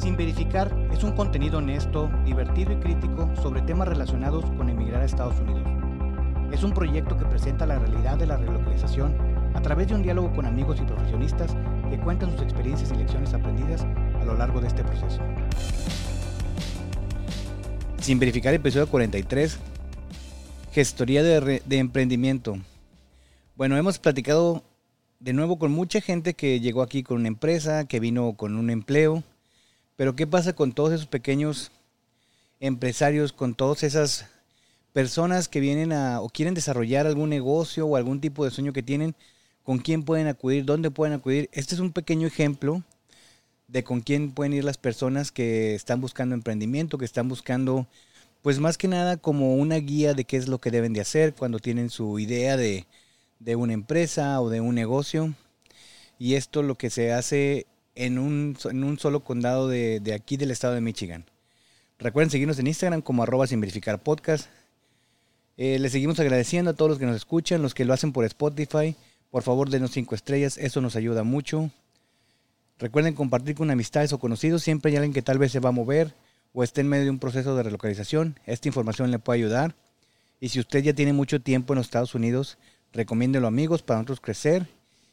[0.00, 5.04] Sin verificar es un contenido honesto, divertido y crítico sobre temas relacionados con emigrar a
[5.04, 5.68] Estados Unidos.
[6.50, 9.14] Es un proyecto que presenta la realidad de la relocalización
[9.52, 11.54] a través de un diálogo con amigos y profesionistas
[11.90, 15.20] que cuentan sus experiencias y lecciones aprendidas a lo largo de este proceso.
[18.00, 19.58] Sin verificar episodio 43,
[20.72, 22.56] gestoría de, de emprendimiento.
[23.54, 24.64] Bueno, hemos platicado
[25.18, 28.70] de nuevo con mucha gente que llegó aquí con una empresa, que vino con un
[28.70, 29.22] empleo,
[30.00, 31.72] pero ¿qué pasa con todos esos pequeños
[32.58, 34.24] empresarios, con todas esas
[34.94, 38.82] personas que vienen a o quieren desarrollar algún negocio o algún tipo de sueño que
[38.82, 39.14] tienen?
[39.62, 40.64] ¿Con quién pueden acudir?
[40.64, 41.50] ¿Dónde pueden acudir?
[41.52, 42.82] Este es un pequeño ejemplo
[43.68, 47.86] de con quién pueden ir las personas que están buscando emprendimiento, que están buscando,
[48.40, 51.34] pues más que nada como una guía de qué es lo que deben de hacer
[51.34, 52.86] cuando tienen su idea de,
[53.38, 55.34] de una empresa o de un negocio.
[56.18, 57.66] Y esto lo que se hace
[58.00, 61.26] en un, en un solo condado de, de aquí del estado de Michigan.
[61.98, 64.48] Recuerden seguirnos en Instagram como arroba sin verificar podcast.
[65.58, 68.24] Eh, les seguimos agradeciendo a todos los que nos escuchan, los que lo hacen por
[68.24, 68.96] Spotify.
[69.30, 71.70] Por favor, denos cinco estrellas, eso nos ayuda mucho.
[72.78, 74.62] Recuerden compartir con amistades o conocidos.
[74.62, 76.14] Siempre hay alguien que tal vez se va a mover
[76.54, 78.40] o esté en medio de un proceso de relocalización.
[78.46, 79.74] Esta información le puede ayudar.
[80.40, 82.56] Y si usted ya tiene mucho tiempo en los Estados Unidos,
[82.94, 84.66] recomiéndelo amigos para nosotros crecer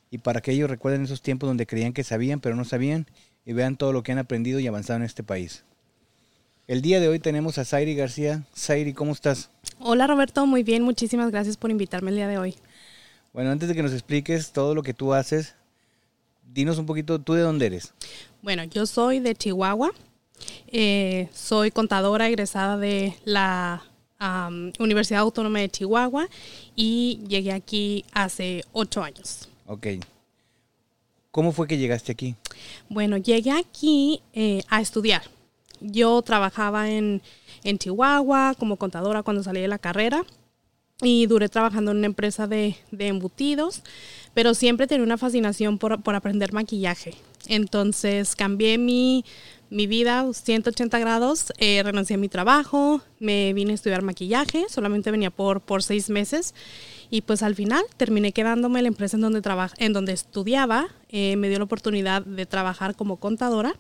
[0.10, 3.08] y para que ellos recuerden esos tiempos donde creían que sabían pero no sabían
[3.46, 5.64] y vean todo lo que han aprendido y avanzado en este país.
[6.68, 8.44] El día de hoy tenemos a Zairi García.
[8.54, 9.50] Zairi, ¿cómo estás?
[9.80, 12.56] Hola Roberto, muy bien, muchísimas gracias por invitarme el día de hoy.
[13.32, 15.56] Bueno, antes de que nos expliques todo lo que tú haces,
[16.54, 17.94] dinos un poquito, ¿tú de dónde eres?
[18.42, 19.92] Bueno, yo soy de Chihuahua,
[20.68, 23.84] eh, soy contadora egresada de la
[24.80, 26.28] Universidad Autónoma de Chihuahua
[26.76, 29.48] y llegué aquí hace ocho años.
[29.68, 29.88] Ok.
[31.32, 32.36] ¿Cómo fue que llegaste aquí?
[32.90, 35.24] Bueno, llegué aquí eh, a estudiar.
[35.82, 37.22] Yo trabajaba en,
[37.64, 40.26] en Chihuahua como contadora cuando salí de la carrera
[41.02, 43.84] y duré trabajando en una empresa de, de embutidos,
[44.34, 47.14] pero siempre tenía una fascinación por, por aprender maquillaje.
[47.48, 49.24] Entonces cambié mi,
[49.70, 55.12] mi vida 180 grados, eh, renuncié a mi trabajo, me vine a estudiar maquillaje, solamente
[55.12, 56.56] venía por, por seis meses
[57.10, 60.88] y pues al final terminé quedándome en la empresa en donde, traba- en donde estudiaba,
[61.10, 63.74] eh, me dio la oportunidad de trabajar como contadora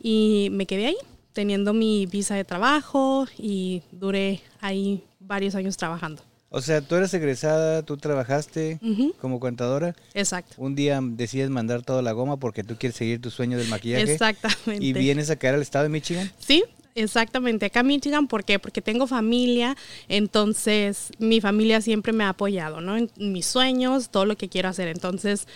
[0.00, 0.96] y me quedé ahí
[1.32, 6.22] teniendo mi visa de trabajo y duré ahí varios años trabajando.
[6.50, 8.78] O sea, tú eres egresada, tú trabajaste
[9.20, 9.96] como contadora.
[10.14, 10.54] Exacto.
[10.58, 14.12] Un día decides mandar toda la goma porque tú quieres seguir tu sueño del maquillaje.
[14.12, 14.84] Exactamente.
[14.84, 16.30] Y vienes a caer al estado de Michigan.
[16.38, 16.62] Sí,
[16.94, 17.66] exactamente.
[17.66, 18.58] Acá en Michigan, ¿por qué?
[18.58, 19.76] Porque tengo familia,
[20.08, 22.96] entonces mi familia siempre me ha apoyado, ¿no?
[22.96, 24.88] En mis sueños, todo lo que quiero hacer.
[24.88, 25.46] Entonces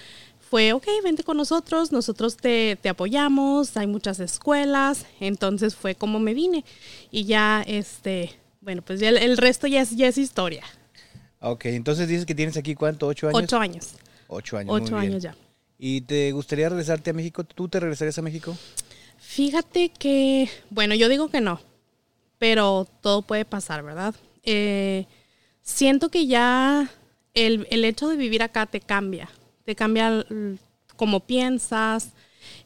[0.50, 6.18] fue, ok, vente con nosotros, nosotros te, te apoyamos, hay muchas escuelas, entonces fue como
[6.18, 6.64] me vine.
[7.10, 10.64] Y ya, este, bueno, pues ya el, el resto ya es, ya es historia.
[11.40, 13.42] Ok, entonces dices que tienes aquí cuánto, ocho años.
[13.44, 13.94] Ocho años.
[14.28, 14.70] Ocho años.
[14.72, 15.12] muy Ocho bien.
[15.12, 15.36] años ya.
[15.78, 17.44] ¿Y te gustaría regresarte a México?
[17.44, 18.56] ¿Tú te regresarías a México?
[19.18, 21.60] Fíjate que, bueno, yo digo que no,
[22.38, 24.14] pero todo puede pasar, ¿verdad?
[24.44, 25.06] Eh,
[25.60, 26.90] siento que ya
[27.34, 29.28] el, el hecho de vivir acá te cambia,
[29.64, 30.24] te cambia
[30.96, 32.12] cómo piensas,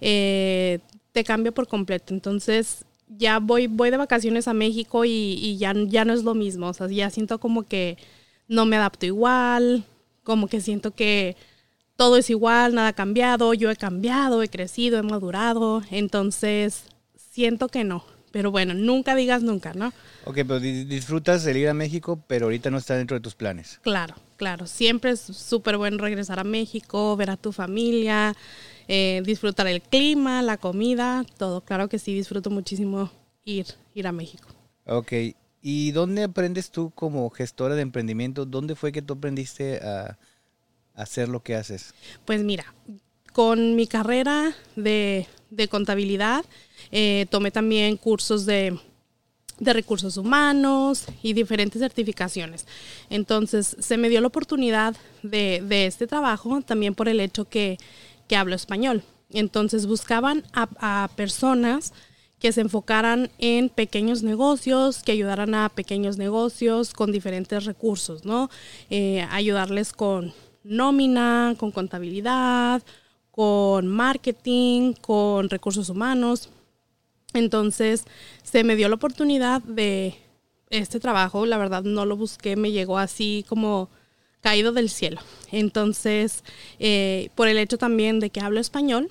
[0.00, 0.78] eh,
[1.12, 2.14] te cambia por completo.
[2.14, 6.34] Entonces, ya voy, voy de vacaciones a México y, y ya, ya no es lo
[6.34, 7.96] mismo, o sea, ya siento como que
[8.48, 9.84] no me adapto igual,
[10.22, 11.36] como que siento que
[12.02, 16.82] todo es igual, nada ha cambiado, yo he cambiado, he crecido, he madurado, entonces
[17.14, 18.04] siento que no.
[18.32, 19.92] Pero bueno, nunca digas nunca, ¿no?
[20.24, 23.36] Ok, pero di- disfrutas el ir a México, pero ahorita no está dentro de tus
[23.36, 23.78] planes.
[23.82, 24.66] Claro, claro.
[24.66, 28.34] Siempre es súper bueno regresar a México, ver a tu familia,
[28.88, 31.60] eh, disfrutar el clima, la comida, todo.
[31.60, 33.12] Claro que sí, disfruto muchísimo
[33.44, 34.48] ir, ir a México.
[34.86, 35.12] Ok,
[35.60, 38.44] ¿y dónde aprendes tú como gestora de emprendimiento?
[38.44, 40.18] ¿Dónde fue que tú aprendiste a, a
[40.94, 41.94] hacer lo que haces?
[42.24, 42.74] Pues mira,
[43.32, 46.44] con mi carrera de, de contabilidad,
[46.90, 48.78] eh, tomé también cursos de,
[49.58, 52.66] de recursos humanos y diferentes certificaciones.
[53.10, 57.78] Entonces, se me dio la oportunidad de, de este trabajo también por el hecho que,
[58.28, 59.02] que hablo español.
[59.30, 61.92] Entonces, buscaban a, personas
[62.38, 68.50] que se enfocaran en pequeños negocios, que ayudaran a pequeños negocios con diferentes recursos, ¿no?
[68.90, 70.34] Eh, ayudarles con
[70.64, 72.82] nómina, con contabilidad,
[73.30, 76.50] con marketing, con recursos humanos.
[77.34, 78.04] Entonces
[78.42, 80.14] se me dio la oportunidad de
[80.70, 83.90] este trabajo, la verdad no lo busqué, me llegó así como
[84.40, 85.20] caído del cielo.
[85.50, 86.44] Entonces,
[86.78, 89.10] eh, por el hecho también de que hablo español,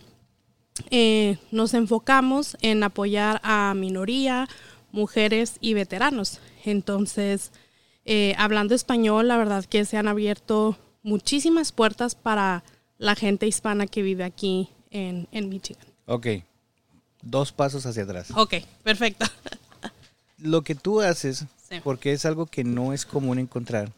[0.89, 4.47] eh, nos enfocamos en apoyar a minoría,
[4.91, 6.39] mujeres y veteranos.
[6.65, 7.51] Entonces,
[8.05, 12.63] eh, hablando español, la verdad que se han abierto muchísimas puertas para
[12.97, 15.83] la gente hispana que vive aquí en, en Michigan.
[16.05, 16.27] Ok,
[17.21, 18.31] dos pasos hacia atrás.
[18.35, 19.25] Ok, perfecto.
[20.37, 21.77] Lo que tú haces, Sí.
[21.83, 23.93] porque es algo que no es común encontrar,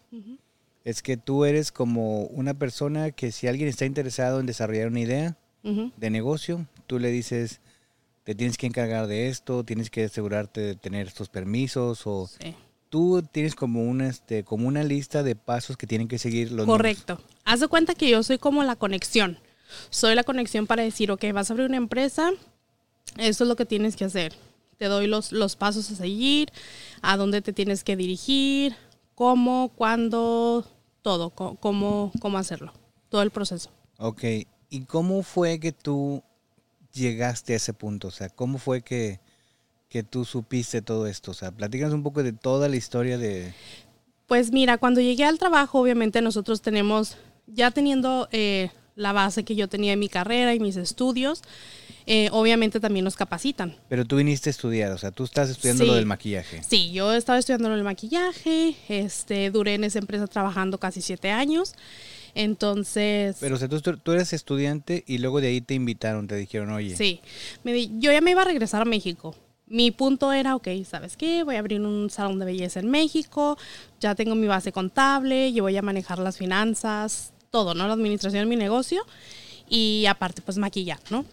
[0.84, 5.00] es que tú eres como una persona que si alguien está interesado en desarrollar una
[5.00, 7.62] idea de negocio, tú le dices,
[8.26, 12.54] te tienes que encargar de esto, tienes que asegurarte de tener estos permisos o Sí.
[12.94, 16.68] Tú tienes como una, este, como una lista de pasos que tienen que seguir los
[16.68, 17.20] Correcto.
[17.44, 19.40] Haz de cuenta que yo soy como la conexión.
[19.90, 22.30] Soy la conexión para decir, ok, vas a abrir una empresa,
[23.18, 24.36] eso es lo que tienes que hacer.
[24.78, 26.52] Te doy los, los pasos a seguir,
[27.02, 28.76] a dónde te tienes que dirigir,
[29.16, 30.64] cómo, cuándo,
[31.02, 32.74] todo, cómo, cómo hacerlo,
[33.10, 33.72] todo el proceso.
[33.98, 34.24] Ok,
[34.70, 36.22] ¿y cómo fue que tú
[36.94, 38.10] llegaste a ese punto?
[38.10, 39.20] O sea, ¿cómo fue que,
[39.94, 41.30] que tú supiste todo esto?
[41.30, 43.54] O sea, platícanos un poco de toda la historia de...
[44.26, 49.54] Pues mira, cuando llegué al trabajo, obviamente nosotros tenemos, ya teniendo eh, la base que
[49.54, 51.44] yo tenía en mi carrera y mis estudios,
[52.08, 53.76] eh, obviamente también nos capacitan.
[53.88, 55.88] Pero tú viniste a estudiar, o sea, tú estás estudiando Sí.
[55.88, 56.64] lo del maquillaje.
[56.64, 61.76] Sí, yo estaba estudiando el maquillaje, este, duré en esa empresa trabajando casi siete años,
[62.34, 66.36] entonces, Pero o sea, tú, tú eres estudiante y luego de ahí te invitaron, te
[66.36, 67.22] dijeron, oye, sí,
[67.64, 69.36] me di- yo ya me iba a regresar a México.
[69.66, 71.44] Mi punto era, ok, ¿sabes qué?
[71.44, 73.58] Voy a abrir un salón de belleza en México,
[74.00, 77.88] ya tengo mi base contable, yo voy a manejar las finanzas, todo, ¿no?
[77.88, 79.06] La administración de mi negocio
[79.70, 81.26] y aparte, pues maquillar, ¿no?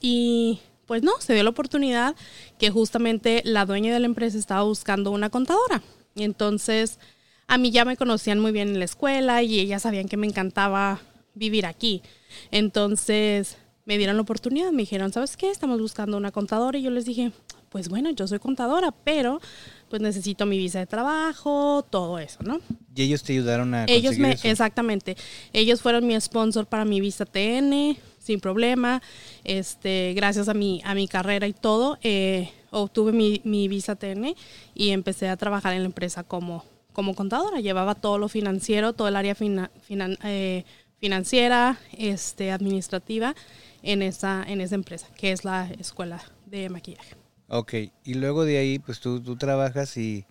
[0.00, 2.16] Y pues no, se dio la oportunidad
[2.58, 5.82] que justamente la dueña de la empresa estaba buscando una contadora.
[6.16, 6.98] Y entonces
[7.46, 10.26] a mí ya me conocían muy bien en la escuela y ellas sabían que me
[10.26, 11.00] encantaba
[11.34, 12.02] vivir aquí.
[12.50, 15.50] Entonces me dieron la oportunidad, me dijeron, ¿sabes qué?
[15.50, 17.32] Estamos buscando una contadora y yo les dije,
[17.70, 19.40] pues bueno, yo soy contadora, pero
[19.88, 22.60] pues necesito mi visa de trabajo, todo eso, ¿no?
[22.94, 24.48] y ellos te ayudaron a Ellos conseguir me, eso.
[24.48, 25.16] exactamente,
[25.52, 29.00] ellos fueron mi sponsor para mi visa TN, sin problema,
[29.44, 34.34] este, gracias a mi, a mi carrera y todo, eh, obtuve mi, mi visa TN
[34.74, 39.08] y empecé a trabajar en la empresa como, como contadora, llevaba todo lo financiero, todo
[39.08, 40.64] el área fina- finan- eh,
[40.98, 43.34] financiera, este, administrativa
[43.82, 47.14] en esa, en esa empresa, que es la escuela de maquillaje.
[47.48, 47.74] Ok,
[48.04, 50.24] y luego de ahí, pues tú, tú trabajas y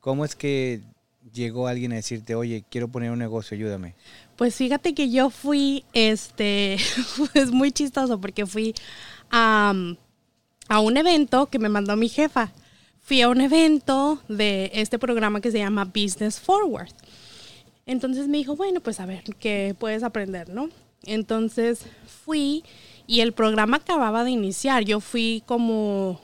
[0.00, 0.82] ¿cómo es que
[1.32, 3.94] llegó alguien a decirte, oye, quiero poner un negocio, ayúdame?
[4.36, 6.74] Pues fíjate que yo fui, este,
[7.34, 8.74] es muy chistoso porque fui
[9.30, 9.74] a,
[10.68, 12.52] a un evento que me mandó mi jefa.
[13.00, 16.92] Fui a un evento de este programa que se llama Business Forward.
[17.86, 20.68] Entonces me dijo, bueno, pues a ver, ¿qué puedes aprender, no?
[21.06, 21.86] Entonces
[22.24, 22.64] fui
[23.06, 24.84] y el programa acababa de iniciar.
[24.84, 26.20] Yo fui como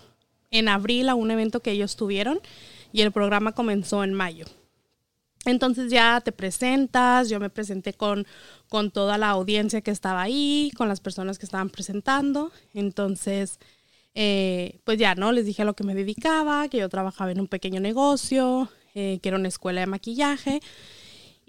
[0.51, 2.41] en abril a un evento que ellos tuvieron
[2.93, 4.45] y el programa comenzó en mayo.
[5.45, 8.27] Entonces ya te presentas, yo me presenté con,
[8.69, 12.53] con toda la audiencia que estaba ahí, con las personas que estaban presentando.
[12.75, 13.59] Entonces,
[14.15, 15.33] eh, pues ya, ¿no?
[15.33, 19.19] Les dije a lo que me dedicaba, que yo trabajaba en un pequeño negocio, eh,
[19.21, 20.61] que era una escuela de maquillaje.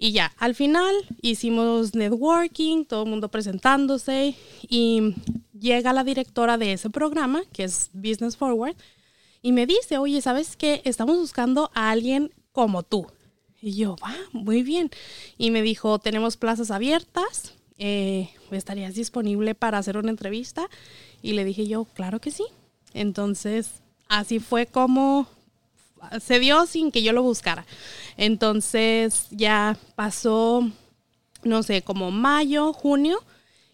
[0.04, 4.34] Y ya, al final hicimos networking, todo el mundo presentándose
[4.68, 5.14] y
[5.58, 8.76] llega la directora de ese programa, que es Business Forward,
[9.40, 10.82] y me dice, oye, ¿sabes qué?
[10.84, 13.06] Estamos buscando a alguien como tú.
[13.62, 14.90] Y yo, va, muy bien.
[15.38, 20.68] Y me dijo, tenemos plazas abiertas, eh, ¿estarías disponible para hacer una entrevista?
[21.22, 22.44] Y le dije yo, claro que sí.
[22.92, 25.28] Entonces, así fue como
[26.20, 27.64] se dio sin que yo lo buscara.
[28.16, 30.68] Entonces, ya pasó,
[31.42, 33.18] no sé, como mayo, junio,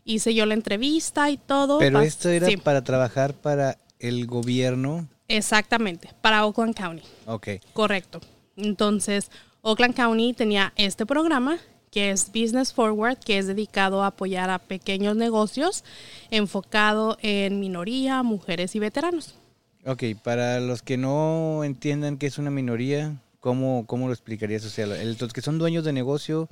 [0.04, 1.78] hice yo la entrevista y todo.
[1.78, 5.08] Pero Pas- esto era sí, para trabajar para el gobierno.
[5.28, 7.02] exactamente, para Oakland County.
[7.26, 8.20] Ok, Correcto.
[8.56, 9.30] Entonces,
[9.62, 11.58] Oakland County tenía este programa
[11.90, 15.82] que es Business Forward, que es dedicado a apoyar a pequeños negocios,
[16.30, 19.34] enfocado en minoría, mujeres y veteranos.
[19.90, 24.64] Ok, para los que no entiendan qué es una minoría, ¿cómo, cómo lo explicarías?
[24.64, 26.48] O sea, los que son dueños de negocio,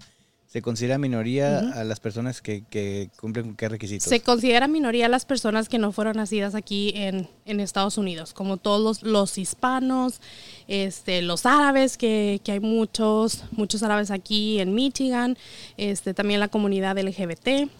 [0.46, 4.08] ¿se considera minoría a las personas que, que cumplen con qué requisitos?
[4.08, 8.56] Se considera minoría las personas que no fueron nacidas aquí en, en Estados Unidos, como
[8.56, 10.20] todos los, los hispanos,
[10.66, 15.36] este, los árabes, que, que hay muchos, muchos árabes aquí en Michigan,
[15.76, 17.70] este, también la comunidad LGBT,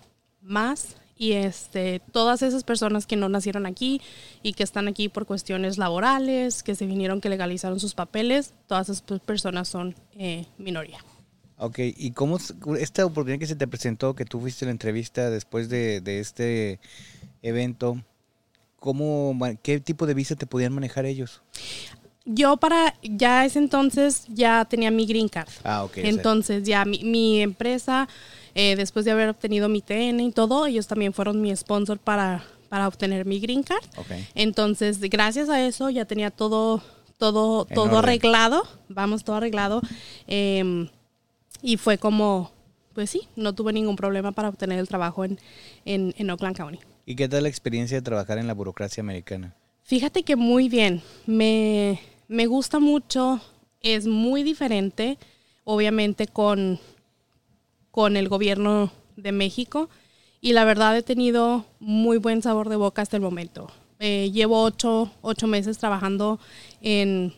[0.43, 4.01] más, y este, todas esas personas que no nacieron aquí
[4.43, 8.89] y que están aquí por cuestiones laborales, que se vinieron, que legalizaron sus papeles, todas
[8.89, 10.99] esas pe- personas son eh, minoría.
[11.57, 12.39] Ok, ¿y cómo
[12.79, 16.79] esta oportunidad que se te presentó, que tú fuiste la entrevista después de, de este
[17.43, 18.01] evento,
[18.79, 21.43] ¿cómo, ¿qué tipo de visa te podían manejar ellos?
[22.25, 25.49] Yo para, ya ese entonces ya tenía mi green card.
[25.65, 25.97] Ah, ok.
[25.99, 28.07] Entonces ya mi, mi empresa,
[28.61, 32.45] eh, después de haber obtenido mi TN y todo, ellos también fueron mi sponsor para,
[32.69, 33.85] para obtener mi green card.
[33.97, 34.27] Okay.
[34.35, 36.83] Entonces, gracias a eso ya tenía todo,
[37.19, 39.81] todo, todo arreglado, vamos, todo arreglado.
[40.27, 40.89] Em,
[41.63, 42.51] y fue como,
[42.95, 45.39] pues sí, no tuve ningún problema para obtener el trabajo en,
[45.85, 46.81] en, en Oakland County.
[47.07, 49.55] ¿Y qué tal la experiencia de trabajar en la burocracia americana?
[49.85, 51.01] Fíjate que muy bien.
[51.27, 53.41] Me, me gusta mucho,
[53.83, 55.17] es muy diferente,
[55.63, 56.81] obviamente, con,
[57.99, 59.91] con el gobierno de México
[60.41, 63.73] y la verdad he tenido muy buen sabor de boca hasta el momento.
[63.99, 66.39] Eh, llevo ocho, ocho, meses trabajando
[66.81, 67.35] en,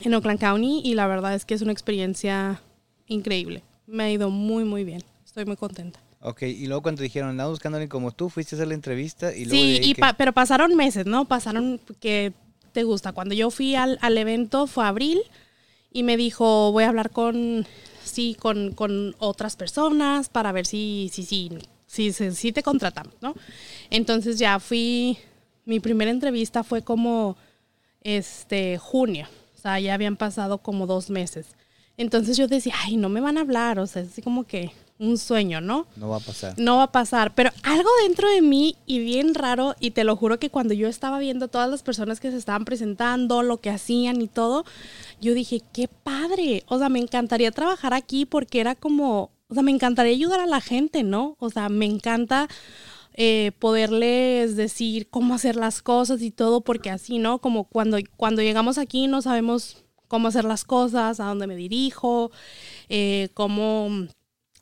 [0.00, 2.60] en Oakland County y la verdad es que es una experiencia
[3.06, 3.62] increíble.
[3.86, 5.04] Me ha ido muy, muy bien.
[5.24, 6.00] Estoy muy contenta.
[6.20, 8.74] Ok, y luego cuando dijeron, andaba buscando a alguien como tú, fuiste a hacer la
[8.74, 9.84] entrevista y luego...
[9.84, 11.26] Sí, pero pasaron meses, ¿no?
[11.26, 12.32] Pasaron que
[12.72, 13.12] te gusta.
[13.12, 15.22] Cuando yo fui al, al evento fue abril
[15.92, 17.68] y me dijo, voy a hablar con,
[18.08, 21.50] sí, con, con otras personas para ver si, si, si,
[21.86, 23.34] si, si, te contratamos, ¿no?
[23.90, 25.18] Entonces ya fui,
[25.64, 27.36] mi primera entrevista fue como,
[28.02, 29.26] este, junio.
[29.56, 31.46] O sea, ya habían pasado como dos meses.
[31.96, 35.18] Entonces yo decía, ay, no me van a hablar, o sea, así como que un
[35.18, 35.86] sueño, ¿no?
[35.96, 36.54] No va a pasar.
[36.58, 40.16] No va a pasar, pero algo dentro de mí y bien raro, y te lo
[40.16, 43.70] juro que cuando yo estaba viendo todas las personas que se estaban presentando, lo que
[43.70, 44.64] hacían y todo,
[45.20, 49.62] yo dije, qué padre, o sea, me encantaría trabajar aquí porque era como, o sea,
[49.62, 51.36] me encantaría ayudar a la gente, ¿no?
[51.38, 52.48] O sea, me encanta
[53.14, 57.38] eh, poderles decir cómo hacer las cosas y todo, porque así, ¿no?
[57.38, 62.30] Como cuando, cuando llegamos aquí no sabemos cómo hacer las cosas, a dónde me dirijo,
[62.88, 64.06] eh, cómo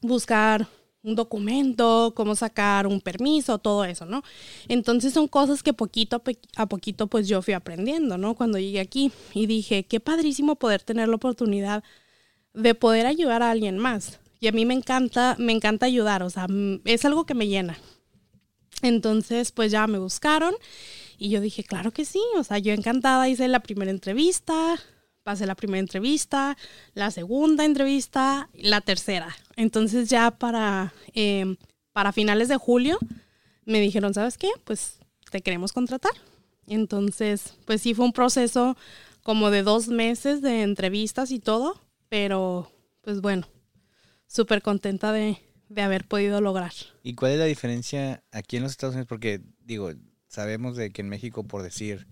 [0.05, 0.69] buscar
[1.03, 4.23] un documento, cómo sacar un permiso, todo eso, ¿no?
[4.69, 6.23] Entonces son cosas que poquito
[6.57, 8.35] a poquito pues yo fui aprendiendo, ¿no?
[8.35, 11.85] Cuando llegué aquí y dije, qué padrísimo poder tener la oportunidad
[12.55, 14.19] de poder ayudar a alguien más.
[14.41, 16.47] Y a mí me encanta, me encanta ayudar, o sea,
[16.85, 17.79] es algo que me llena.
[18.83, 20.55] Entonces pues ya me buscaron
[21.19, 24.79] y yo dije, claro que sí, o sea, yo encantada hice la primera entrevista,
[25.25, 26.57] pasé la primera entrevista,
[26.93, 29.35] la segunda entrevista, la tercera.
[29.57, 31.57] Entonces ya para, em,
[31.93, 32.99] para finales de julio
[33.65, 34.51] me dijeron, ¿sabes qué?
[34.65, 34.99] Pues
[35.31, 36.13] te queremos contratar.
[36.67, 38.77] Entonces, pues sí fue un proceso
[39.23, 43.49] como de dos meses de entrevistas y todo, pero pues bueno,
[44.27, 45.39] súper contenta de,
[45.69, 46.73] de haber podido lograr.
[47.03, 49.09] ¿Y cuál es la diferencia aquí en los Estados Unidos?
[49.09, 49.91] Porque digo,
[50.29, 52.07] sabemos de que en México, por decir,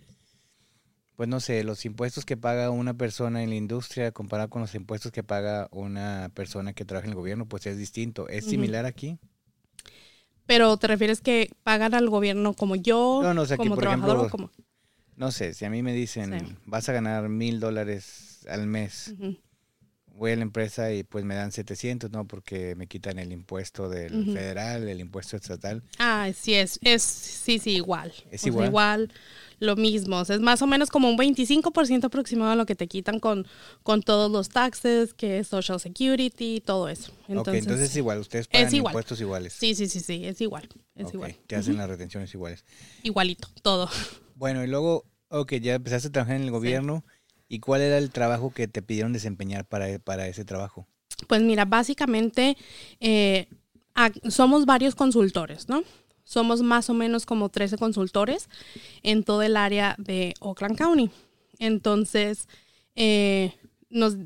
[1.16, 4.74] pues no sé, los impuestos que paga una persona en la industria comparado con los
[4.74, 8.28] impuestos que paga una persona que trabaja en el gobierno, pues es distinto.
[8.28, 9.18] ¿Es similar aquí?
[10.46, 13.84] Pero te refieres que pagan al gobierno como yo, no, no, o sea, como por
[13.84, 14.50] ejemplo, como...
[15.16, 19.14] No sé, si a mí me dicen, vas a ganar mil dólares al mes,
[20.06, 22.26] voy a la empresa y pues me dan 700, ¿no?
[22.26, 25.82] Porque me quitan el impuesto del federal, el impuesto estatal.
[25.98, 28.12] Ah, sí, es, es sí, sí, igual.
[28.30, 28.68] Es igual.
[28.68, 29.12] igual
[29.62, 30.20] lo mismo.
[30.22, 33.46] es más o menos como un 25% aproximado de lo que te quitan con,
[33.84, 37.12] con todos los taxes, que es Social Security, todo eso.
[37.28, 38.18] Entonces, entonces es igual.
[38.18, 39.52] Ustedes pagan impuestos iguales.
[39.52, 40.68] Sí, sí, sí, sí, es igual.
[40.96, 41.36] Es igual.
[41.46, 42.64] Te hacen las retenciones iguales.
[43.04, 43.88] Igualito, todo.
[44.34, 47.04] Bueno, y luego, ok, ya empezaste a trabajar en el gobierno.
[47.48, 50.88] ¿Y cuál era el trabajo que te pidieron desempeñar para, para ese trabajo?
[51.28, 52.56] Pues mira, básicamente
[52.98, 53.46] eh,
[54.28, 55.84] somos varios consultores, ¿no?
[56.24, 58.48] Somos más o menos como 13 consultores
[59.02, 61.10] en todo el área de Oakland County.
[61.58, 62.48] Entonces,
[62.96, 63.54] eh,
[63.90, 64.16] nos,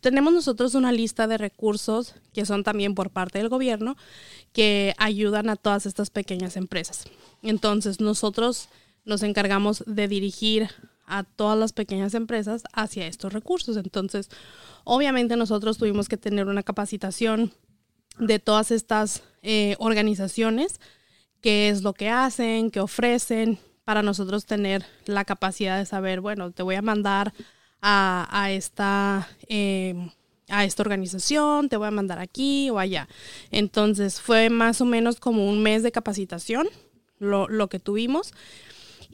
[0.00, 3.96] tenemos nosotros una lista de recursos que son también por parte del gobierno
[4.52, 7.04] que ayudan a todas estas pequeñas empresas.
[7.42, 8.68] Entonces, nosotros
[9.04, 10.68] nos encargamos de dirigir
[11.06, 13.76] a todas las pequeñas empresas hacia estos recursos.
[13.76, 14.28] Entonces,
[14.84, 17.52] obviamente nosotros tuvimos que tener una capacitación
[18.18, 20.80] de todas estas eh, organizaciones
[21.40, 26.50] qué es lo que hacen, qué ofrecen, para nosotros tener la capacidad de saber, bueno,
[26.50, 27.32] te voy a mandar
[27.80, 29.28] a, esta...
[29.48, 30.10] Em,
[30.48, 33.08] a esta organización, te voy a mandar aquí o allá.
[33.50, 36.68] Entonces fue más o menos como un mes de capacitación
[37.18, 38.32] lo, lo, que tuvimos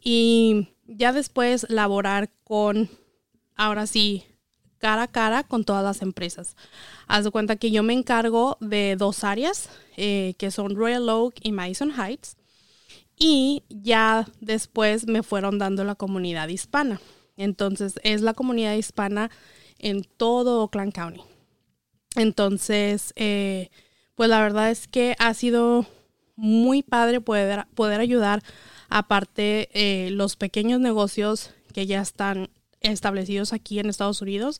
[0.03, 2.91] y ya después laborar con,
[3.57, 4.25] ahora sí,
[4.83, 6.57] cara a cara con todas las empresas.
[7.07, 11.37] Haz de cuenta que yo me encargo de dos áreas, eh, que son Royal Oak
[11.41, 12.37] y Madison Heights.
[13.17, 17.01] Y ya después me fueron dando la comunidad hispana.
[17.37, 19.31] Entonces es la comunidad hispana
[19.79, 21.21] en todo Oakland County.
[22.17, 23.71] Entonces, eh,
[24.17, 25.87] pues la verdad es que ha sido
[26.35, 28.43] muy padre poder, poder ayudar,
[28.89, 32.51] aparte eh, los pequeños negocios que ya están
[32.83, 34.59] establecidos aquí en Estados Unidos,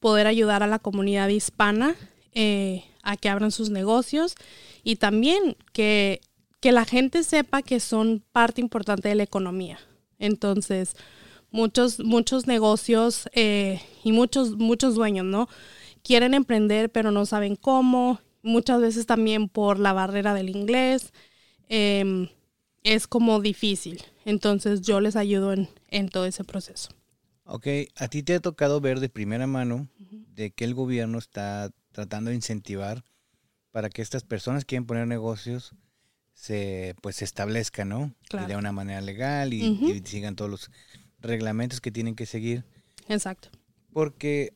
[0.00, 1.94] poder ayudar a la comunidad hispana
[2.32, 4.34] eh, a que abran sus negocios
[4.82, 6.20] y también que,
[6.60, 9.78] que la gente sepa que son parte importante de la economía.
[10.18, 10.94] Entonces,
[11.50, 15.48] muchos, muchos negocios eh, y muchos, muchos dueños, ¿no?
[16.02, 18.20] Quieren emprender, pero no saben cómo.
[18.42, 21.12] Muchas veces también por la barrera del inglés.
[21.68, 22.28] Em,
[22.82, 24.02] es como difícil.
[24.24, 26.90] Entonces yo les ayudo en, en, todo ese proceso.
[27.44, 29.88] Ok, a ti te ha tocado ver de primera mano
[30.34, 33.04] de que el gobierno está tratando de incentivar
[33.70, 35.74] para que estas personas que quieren poner negocios
[36.32, 38.14] se pues se establezcan, ¿no?
[38.48, 40.70] de una manera legal y sigan todos los
[41.20, 42.64] reglamentos que tienen que seguir.
[43.08, 43.50] Exacto.
[43.92, 44.54] Porque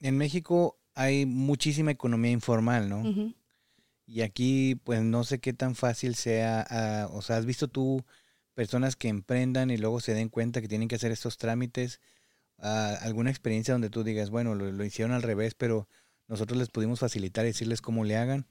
[0.00, 3.34] en México hay muchísima economía informal, ¿no?
[4.06, 8.04] Y aquí, pues no sé qué tan fácil sea, ah, o sea, ¿has visto tú
[8.56, 12.00] personas que emprendan y luego se den cuenta que tienen que hacer estos trámites?
[12.58, 15.88] Ah, ¿Alguna experiencia donde tú digas, bueno, lo, hicieron al revés, pero
[16.26, 18.46] nosotros les pudimos facilitar y decirles cómo le hagan?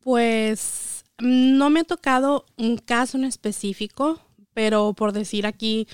[0.00, 4.20] Pues no me ha tocado un caso en específico,
[4.52, 5.88] pero por decir aquí,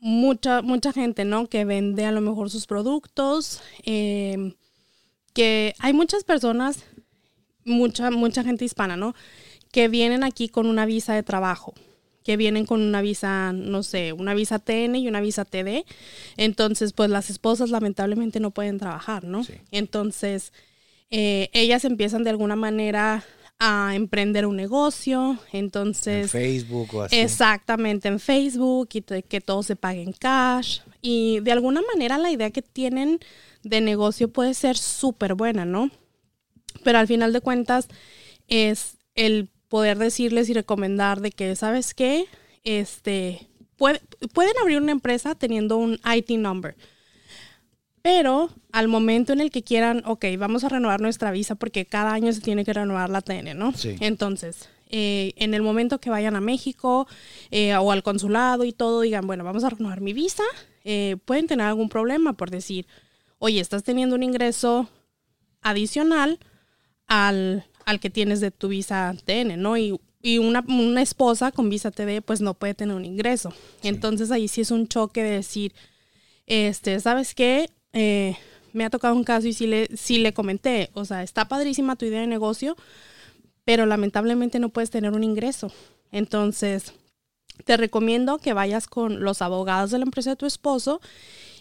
[0.00, 1.46] mucha, mucha gente, ¿no?
[1.48, 4.54] Que vende a lo mejor sus productos, em,
[5.34, 6.82] que hay muchas personas,
[7.66, 9.14] mucha, mucha gente hispana, ¿no?
[9.70, 11.74] Que vienen aquí con una visa de trabajo,
[12.24, 15.84] que vienen con una visa, no sé, una visa TN y una visa TD.
[16.36, 19.42] Entonces, pues las esposas lamentablemente no pueden trabajar, ¿no?
[19.70, 20.52] Entonces,
[21.10, 23.22] eh, ellas empiezan de alguna manera
[23.60, 26.24] a emprender un negocio, entonces...
[26.34, 27.16] En Facebook o así.
[27.16, 30.80] Exactamente, en Facebook y que todo se pague en cash.
[31.02, 33.20] Y de alguna manera la idea que tienen
[33.62, 35.90] de negocio puede ser súper buena, ¿no?
[36.82, 37.88] Pero al final de cuentas
[38.48, 42.26] es el poder decirles y recomendar de que, ¿sabes qué?
[42.64, 46.76] Este, pueden abrir una empresa teniendo un IT number
[48.04, 52.12] pero al momento en el que quieran, ok, vamos a renovar nuestra visa porque cada
[52.12, 53.72] año se tiene que renovar la TN, ¿no?
[53.72, 53.96] Sí.
[54.00, 57.08] Entonces, eh, en el momento que vayan a México
[57.50, 60.42] eh, o al consulado y todo, digan, bueno, vamos a renovar mi visa,
[60.84, 62.86] eh, pueden tener algún problema por decir,
[63.38, 64.86] oye, estás teniendo un ingreso
[65.62, 66.38] adicional
[67.06, 69.76] al, al que tienes de tu visa TN, ¿no?
[69.76, 73.52] Y, y una, una, esposa con visa TD, pues no puede tener un ingreso.
[73.82, 75.74] Entonces ahí sí es un choque de decir,
[76.46, 77.68] este, ¿sabes qué?
[77.92, 78.36] Eh,
[78.72, 81.96] me ha tocado un caso y sí le, sí le comenté, o sea, está padrísima
[81.96, 82.76] tu idea de negocio,
[83.64, 85.72] pero lamentablemente no puedes tener un ingreso.
[86.10, 86.92] Entonces,
[87.64, 91.00] te recomiendo que vayas con los abogados de la empresa de tu esposo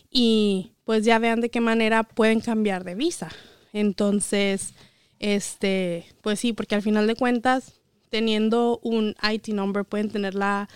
[0.09, 3.29] y pues ya vean de qué manera pueden cambiar de visa.
[3.73, 4.73] Entonces,
[5.23, 10.67] este, pues sí, porque al final de cuentas, teniendo un IT number pueden tener la,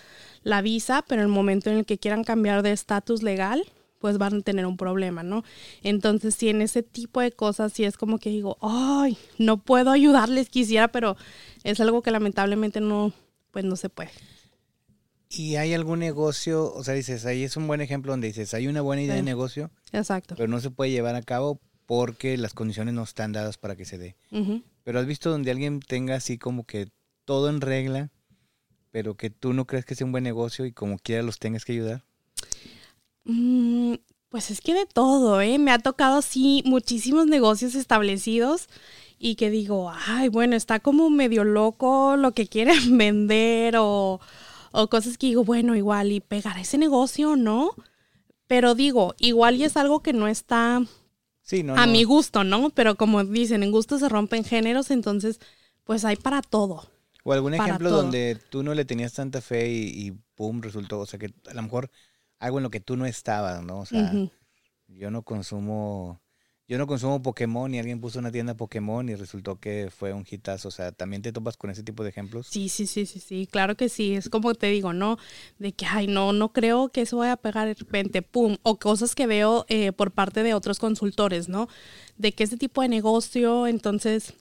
[0.42, 3.66] la visa, pero en el momento en el que quieran cambiar de estatus legal,
[4.00, 5.44] pues van a tener un problema, ¿no?
[5.84, 9.92] Entonces, si en ese tipo de cosas, si es como que digo, ay, no puedo
[9.92, 11.18] ayudarles, quisiera, pero
[11.66, 13.12] es algo que lamentablemente no,
[13.52, 14.12] pues no se puede.
[15.30, 18.68] ¿Y hay algún negocio, o sea, dices, ahí es un buen ejemplo donde dices, hay
[18.68, 22.54] una buena idea de negocio, exacto, pero no se puede llevar a cabo porque las
[22.54, 24.16] condiciones no están dadas para que se dé.
[24.84, 26.90] Pero has visto donde alguien tenga así como que
[27.26, 28.12] todo en regla,
[28.92, 31.64] pero que tú no crees que sea un buen negocio y como quiera los tengas
[31.64, 32.04] que ayudar.
[33.24, 33.96] Mm,
[34.30, 35.58] pues es que de todo, ¿eh?
[35.60, 38.68] Me ha tocado así muchísimos negocios establecidos
[39.18, 44.20] y que digo, ay, bueno, está como medio loco lo que quieren vender o,
[44.74, 47.72] o cosas que digo, bueno, igual y pegar ese negocio, ¿no?
[48.48, 50.82] Pero digo, igual y es algo que no está
[51.48, 52.70] sí, no, a mi gusto, ¿no?
[52.70, 55.40] Pero como dicen, en gusto se rompen géneros, entonces,
[55.84, 56.88] pues hay para todo.
[57.24, 61.06] O algún ejemplo donde tú no le tenías tanta fe y, y pum, resultó, o
[61.06, 61.90] sea, que a lo mejor
[62.40, 63.80] algo en lo que tú no estabas, ¿no?
[63.80, 64.14] O sea,
[64.88, 66.22] yo no consumo,
[66.68, 70.26] yo no consumo Pokémon y alguien puso una tienda Pokémon y resultó que fue un
[70.30, 70.68] hitazo.
[70.68, 72.48] O sea, ¿también te topas con ese tipo de ejemplos?
[72.48, 74.16] Sí, sí, sí, sí, sí, claro que sí.
[74.16, 75.18] Es como te digo, ¿no?
[75.60, 78.58] De que, ay, no, no creo que eso vaya a pegar de repente, pum.
[78.64, 81.70] O cosas que veo eh, por parte de otros consultores, ¿no?
[82.18, 84.34] De que ese tipo de negocio, entonces,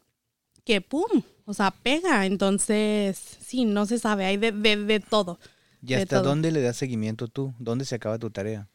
[0.64, 2.26] que pum, o sea, pega.
[2.26, 5.38] Entonces, sí, no se sabe, hay de, de, de todo.
[5.80, 7.54] ¿Y hasta dónde le das seguimiento tú?
[7.60, 8.68] ¿Dónde se acaba tu tarea?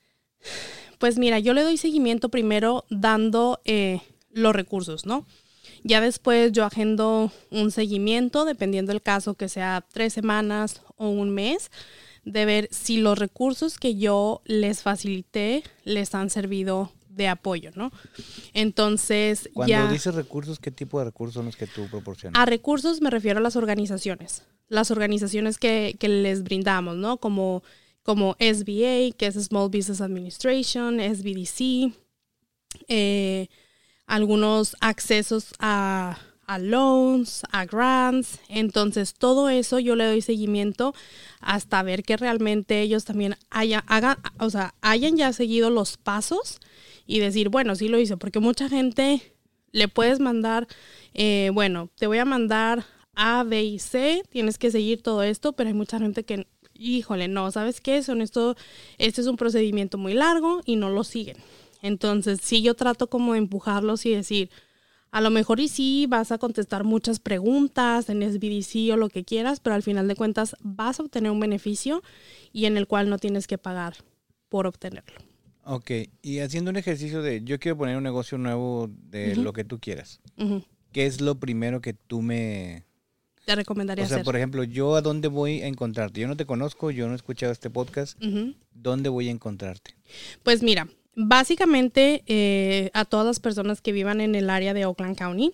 [1.02, 5.26] Pues mira, yo le doy seguimiento primero dando eh, los recursos, ¿no?
[5.84, 11.32] Ya después yo agendo un seguimiento, dependiendo del caso, que sea tres semanas o un
[11.32, 11.72] mes,
[12.24, 17.92] de ver si los recursos que yo les facilité les han servido de apoyo, ¿no?
[18.54, 19.92] Entonces, Cuando ya...
[19.92, 22.40] dices recursos, ¿qué tipo de recursos son los que tú proporcionas?
[22.40, 27.18] A recursos me refiero a las organizaciones, las organizaciones que, que les brindamos, ¿no?
[27.18, 27.64] Como,
[28.04, 31.94] como SBA, que es Small Business Administration, SBDC,
[32.88, 33.48] eh,
[34.08, 36.18] algunos accesos a,
[36.60, 38.40] loans, a grants.
[38.50, 40.94] Entonces, todo eso yo le doy seguimiento
[41.40, 46.60] hasta ver que realmente ellos también haya, hagan, o sea, hayan ya seguido los pasos
[47.08, 49.22] y decir, bueno, sí lo hice, porque mucha gente
[49.72, 50.68] le puedes mandar,
[51.14, 52.86] eh, bueno, te voy a mandar
[53.16, 56.48] A, B y C, tienes que seguir todo esto, pero hay mucha gente que,
[56.82, 58.02] híjole, no, ¿sabes qué?
[58.04, 58.56] Son esto,
[58.98, 61.38] este es un procedimiento muy largo y no lo siguen.
[61.82, 64.50] Entonces, sí, yo trato como de empujarlos y decir,
[65.12, 69.24] a lo mejor y sí vas a contestar muchas preguntas en SBDC o lo que
[69.24, 72.02] quieras, pero al final de cuentas vas a obtener un beneficio
[72.54, 73.96] y en el cual no tienes que pagar
[74.50, 75.20] por obtenerlo.
[75.64, 75.92] Ok,
[76.22, 79.80] y haciendo un ejercicio de yo quiero poner un negocio nuevo de lo que tú
[79.80, 80.22] quieras.
[80.92, 82.86] ¿Qué es lo primero que tú me...
[83.46, 84.26] Te recomendaría O sea, hacer.
[84.26, 86.22] por ejemplo, yo a dónde voy a encontrarte?
[86.22, 88.22] Yo no te conozco, yo no he escuchado este podcast.
[88.74, 89.96] ¿Dónde voy a encontrarte?
[90.44, 95.18] Pues mira, básicamente eh, a todas las personas que vivan en el área de Oakland
[95.18, 95.52] County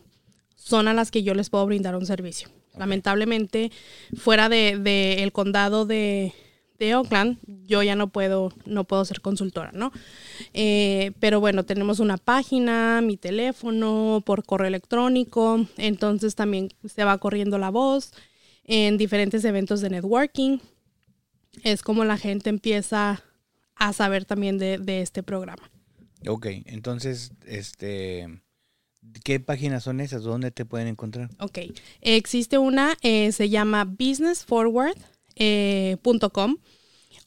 [0.55, 2.49] son a las que yo les puedo brindar un servicio.
[2.77, 3.71] Lamentablemente,
[4.17, 6.33] fuera de, de el condado de,
[6.79, 9.91] de Oakland, yo ya no puedo, no puedo ser consultora, ¿no?
[10.53, 17.17] Eh, pero bueno, tenemos una página, mi teléfono, por correo electrónico, entonces también se va
[17.17, 18.11] corriendo la voz
[18.63, 20.59] en diferentes eventos de networking.
[21.63, 23.23] Es como la gente empieza
[23.75, 25.69] a saber también de, de este programa.
[26.27, 28.41] Ok, entonces, este...
[29.23, 30.23] ¿Qué páginas son esas?
[30.23, 31.29] ¿Dónde te pueden encontrar?
[31.39, 31.59] Ok,
[32.01, 33.85] existe una, eh, se llama
[35.37, 36.57] businessforward.com,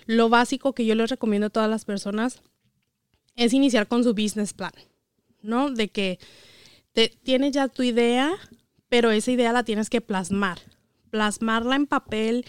[0.05, 2.41] Lo básico que yo les recomiendo a todas las personas
[3.35, 4.71] es iniciar con su business plan,
[5.41, 5.71] ¿no?
[5.71, 6.19] De que
[6.93, 8.31] te, tienes ya tu idea,
[8.89, 10.59] pero esa idea la tienes que plasmar,
[11.09, 12.45] plasmarla en papel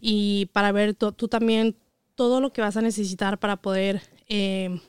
[0.00, 1.76] y para ver tú también
[2.14, 4.80] todo lo que vas a necesitar para poder eh,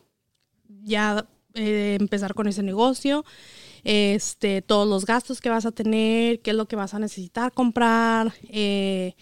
[0.83, 3.25] ya eh, empezar con ese negocio,
[3.83, 7.51] este, todos los gastos que vas a tener, qué es lo que vas a necesitar
[7.53, 9.15] comprar, eh,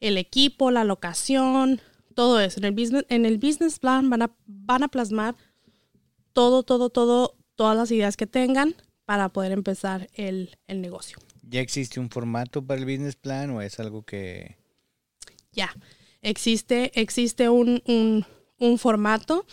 [0.00, 1.80] el equipo, la locación,
[2.14, 2.58] todo eso.
[2.58, 5.36] En el business, en el business plan van a, van a plasmar
[6.32, 11.18] todo, todo, todo, todas las ideas que tengan para poder empezar el, el negocio.
[11.42, 14.56] ¿Ya existe un formato para el business plan o es algo que...
[15.52, 15.68] Ya,
[16.22, 18.24] existe, existe un, un,
[18.58, 19.44] un formato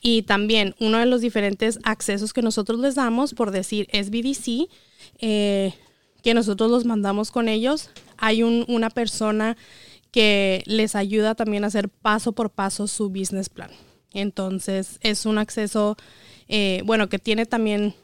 [0.00, 4.70] y también uno de los diferentes accesos que nosotros les damos, por decir SBDC,
[5.18, 5.74] eh,
[6.22, 7.90] que nosotros los mandamos con ellos.
[8.16, 9.58] Hay un- una persona
[10.12, 13.70] que les ayuda también a hacer paso por paso su business plan.
[14.12, 15.96] Entonces es un acceso,
[16.50, 17.94] eh, bueno, que tiene también,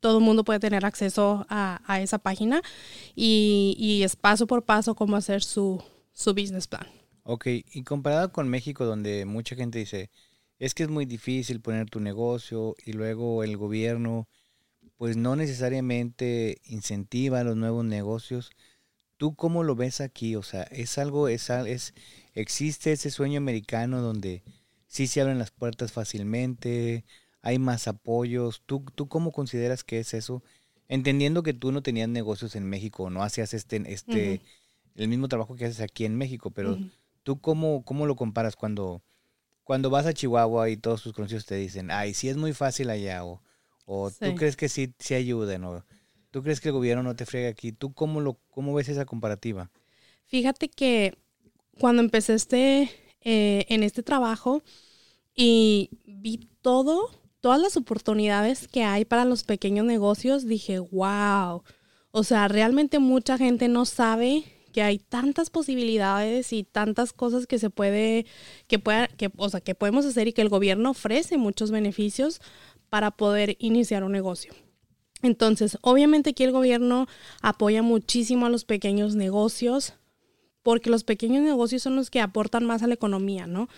[0.00, 2.62] todo el mundo puede tener acceso a, a esa página
[3.14, 5.82] y, y es paso por paso cómo hacer su,
[6.12, 6.86] su business plan.
[7.24, 10.10] Ok, y comparado con México, donde mucha gente dice,
[10.58, 14.28] es que es muy difícil poner tu negocio y luego el gobierno,
[14.96, 18.50] pues no necesariamente incentiva los nuevos negocios.
[19.16, 20.36] ¿Tú cómo lo ves aquí?
[20.36, 21.92] O sea, ¿es algo, es, es
[22.34, 24.42] existe ese sueño americano donde
[24.86, 27.04] sí se abren las puertas fácilmente,
[27.42, 28.62] hay más apoyos?
[28.66, 30.42] ¿Tú, tú cómo consideras que es eso?
[30.88, 34.40] Entendiendo que tú no tenías negocios en México, no hacías este, este,
[34.96, 36.78] el mismo trabajo que haces aquí en México, pero.
[37.28, 39.02] ¿Tú cómo, cómo lo comparas cuando,
[39.62, 42.88] cuando vas a Chihuahua y todos tus conocidos te dicen, ay, sí es muy fácil
[42.88, 43.42] allá, o,
[43.84, 45.84] o tú crees que sí, sí ayuden, o
[46.30, 47.72] tú crees que el gobierno no te friega aquí?
[47.72, 49.70] ¿Tú cómo, lo, cómo ves esa comparativa?
[50.24, 51.18] Fíjate que
[51.78, 54.62] cuando empecé este, eh, en este trabajo
[55.34, 61.62] y vi todo, todas las oportunidades que hay para los pequeños negocios, dije, wow.
[62.10, 67.58] O sea, realmente mucha gente no sabe que hay tantas posibilidades y tantas cosas que
[67.58, 68.26] se puede,
[68.66, 72.40] que pueda, que, o sea, que podemos hacer y que el gobierno ofrece muchos beneficios
[72.88, 74.52] para poder iniciar un negocio.
[75.22, 77.08] Entonces, obviamente aquí el gobierno
[77.42, 79.94] apoya muchísimo a los pequeños negocios
[80.68, 83.70] porque los pequeños negocios son los que aportan más a la economía, ¿no?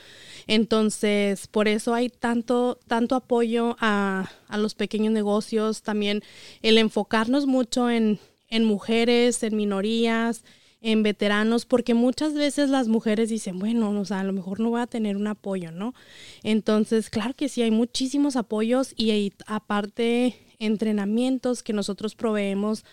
[0.48, 6.24] Entonces, por eso hay tanto, tanto apoyo a, a los pequeños negocios, también
[6.62, 10.42] el enfocarnos mucho en, en mujeres, en minorías,
[10.81, 14.70] en veteranos, porque muchas veces las mujeres dicen, bueno, o sea, a lo mejor no
[14.70, 15.94] voy a tener un apoyo, ¿no?
[16.42, 22.85] Entonces, claro que sí, hay muchísimos apoyos y aparte entrenamientos que nosotros proveemos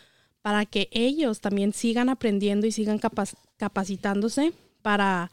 [0.48, 3.02] para que ellos también sigan aprendiendo y sigan
[3.58, 5.30] capacitándose para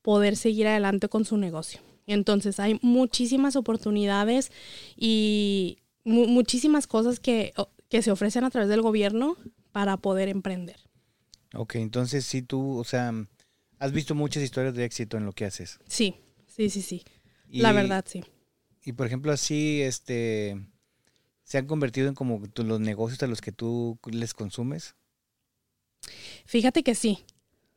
[0.00, 1.82] poder seguir adelante con su negocio.
[2.06, 4.50] Entonces hay muchísimas oportunidades
[4.96, 7.52] y muchísimas cosas que,
[7.90, 9.36] que se ofrecen a través del gobierno
[9.72, 10.76] para poder emprender.
[11.54, 13.12] Ok, entonces sí tú, o sea,
[13.78, 15.80] has visto muchas historias de éxito en lo que haces.
[15.86, 16.14] Sí,
[16.46, 17.04] sí, sí, sí.
[17.50, 18.24] La verdad, sí.
[18.86, 20.66] Y por ejemplo, así, este,
[21.46, 24.94] ¿se han convertido en como los negocios a los que tú les consumes?
[26.44, 27.20] Fíjate que sí.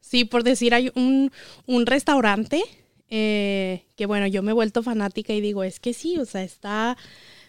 [0.02, 1.32] Sí, por decir, hay un,
[1.68, 2.64] un restaurante
[3.10, 6.44] eh, que bueno, yo me he vuelto fanática y digo, es que sí, o sea,
[6.44, 6.98] está,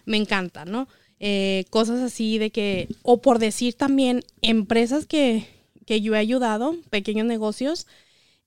[0.05, 0.87] me encanta, ¿no?
[1.19, 5.47] Eh, cosas así de que, o por decir también, empresas que,
[5.85, 7.87] que yo he ayudado, pequeños negocios,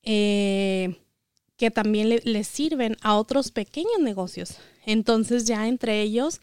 [0.02, 0.96] eh,
[1.56, 4.58] que también le, les sirven a otros pequeños negocios.
[4.86, 6.40] Entonces ya entre ellos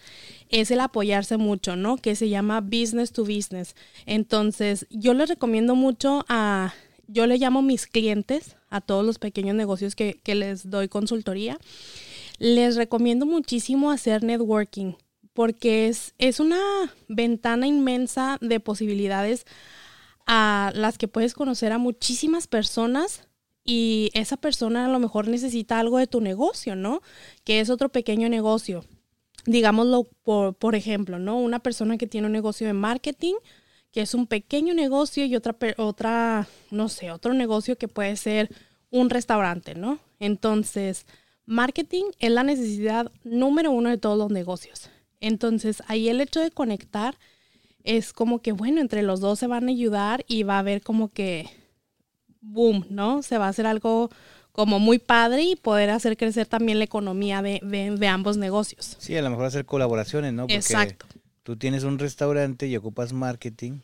[0.50, 1.98] es el apoyarse mucho, ¿no?
[1.98, 3.76] Que se llama business to business.
[4.06, 6.74] Entonces yo les recomiendo mucho a,
[7.08, 11.60] yo le llamo mis clientes, a todos los pequeños negocios que, que les doy consultoría.
[12.40, 14.94] Les recomiendo muchísimo hacer networking
[15.34, 16.60] porque es, es una
[17.08, 19.46] ventana inmensa de posibilidades
[20.26, 23.28] a las que puedes conocer a muchísimas personas
[23.72, 27.02] y esa persona a lo mejor necesita algo de tu negocio, ¿no?
[27.46, 28.84] Que es otro pequeño negocio.
[29.46, 31.40] Digámoslo por, ejemplo, ¿no?
[31.40, 33.36] Una persona que tiene un negocio de marketing,
[33.94, 38.50] que es un pequeño negocio y otra, otra, no sé, otro negocio que puede ser
[38.90, 40.00] un restaurante, ¿no?
[40.20, 41.06] Entonces,
[41.46, 44.90] marketing es la necesidad número uno de todos los negocios.
[45.22, 47.16] Entonces, ahí el hecho de conectar
[47.86, 50.82] es como que, bueno, entre los dos se van a ayudar y va a haber
[50.82, 51.50] como que,
[52.42, 53.24] boom, ¿no?
[53.24, 54.10] Se va a hacer algo
[54.52, 57.62] como muy padre y poder hacer crecer también la economía de,
[57.98, 58.98] de, ambos negocios.
[59.00, 60.44] Sí, a lo mejor hacer colaboraciones, ¿no?
[60.44, 61.06] Porque Exacto.
[61.44, 63.80] Tú tienes un restaurante y ocupas marketing.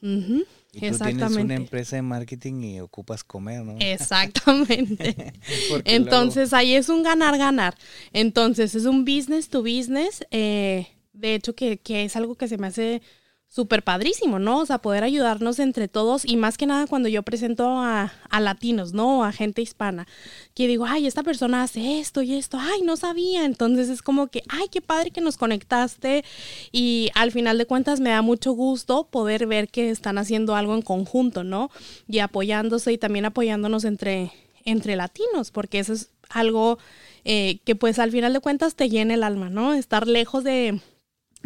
[0.73, 3.77] Y tú tienes una empresa de marketing y ocupas comer, ¿no?
[3.79, 5.33] Exactamente.
[5.85, 7.75] Entonces ahí es un ganar-ganar.
[8.13, 10.23] Entonces es un business to business.
[10.29, 13.01] Eh, de hecho, que, que es algo que se me hace
[13.49, 14.59] súper padrísimo, ¿no?
[14.59, 18.39] O sea, poder ayudarnos entre todos y más que nada cuando yo presento a, a,
[18.39, 19.23] latinos, ¿no?
[19.23, 20.05] A gente hispana,
[20.53, 23.45] que digo, ay, esta persona hace esto y esto, ay, no sabía.
[23.45, 26.23] Entonces es como que, ay, qué padre que nos conectaste
[26.71, 30.75] y al final de cuentas me da mucho gusto poder ver que están haciendo algo
[30.75, 31.71] en conjunto, ¿no?
[32.07, 34.31] Y apoyándose y también apoyándonos entre,
[34.65, 36.77] entre latinos, porque eso es algo
[37.23, 39.73] eh, que pues al final de cuentas te llena el alma, ¿no?
[39.73, 40.81] Estar lejos de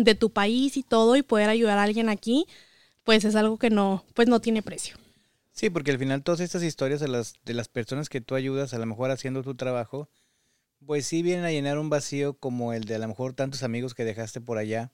[0.04, 2.46] de tu país y todo y poder ayudar a alguien aquí,
[3.04, 4.98] pues es algo que no, pues no tiene precio.
[5.52, 8.74] Sí, porque al final todas estas historias de las, de las personas que tú ayudas,
[8.74, 10.10] a lo mejor haciendo tu trabajo,
[10.86, 13.94] pues sí vienen a llenar un vacío como el de a lo mejor tantos amigos
[13.94, 14.92] que dejaste por allá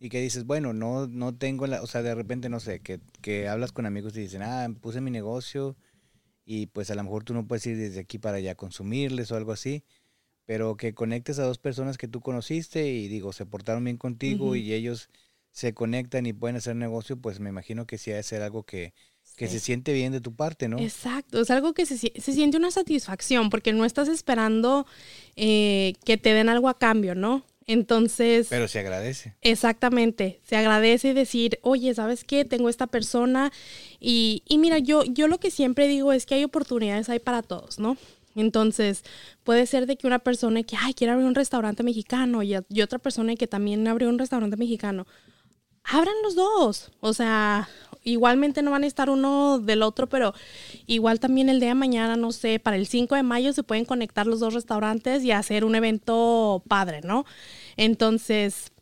[0.00, 3.00] y que dices, bueno, no, no tengo la, o sea, de repente, no sé, que,
[3.20, 5.76] que hablas con amigos y dicen, ah, puse mi negocio
[6.44, 9.30] y pues a lo mejor tú no puedes ir desde aquí para allá a consumirles
[9.30, 9.84] o algo así
[10.46, 14.56] pero que conectes a dos personas que tú conociste y digo, se portaron bien contigo
[14.56, 15.08] y ellos
[15.50, 18.64] se conectan y pueden hacer negocio, pues me imagino que sí ha de ser algo
[18.64, 18.94] que,
[19.36, 20.78] que se siente bien de tu parte, ¿no?
[20.78, 24.86] Exacto, es algo que se, se siente una satisfacción porque no estás esperando
[25.36, 27.44] eh, que te den algo a cambio, ¿no?
[27.66, 28.48] Entonces...
[28.50, 29.36] Pero se agradece.
[29.40, 32.44] Exactamente, se agradece decir, oye, ¿sabes qué?
[32.44, 33.52] Tengo esta persona
[34.00, 37.42] y, y mira, yo, yo lo que siempre digo es que hay oportunidades hay para
[37.42, 37.96] todos, ¿no?
[38.34, 39.04] Entonces,
[39.44, 42.98] puede ser de que una persona que, ay, quiere abrir un restaurante mexicano y, otra
[42.98, 45.06] persona que también abrió un restaurante mexicano.
[45.84, 46.90] Abran los dos.
[47.00, 47.68] O sea,
[48.04, 50.34] igualmente no van a estar uno del otro, pero
[50.86, 53.84] igual también el día de mañana, no sé, para el 5 de mayo se pueden
[53.84, 57.24] conectar los dos restaurantes y hacer un evento padre, ¿no?
[57.76, 58.72] Entonces,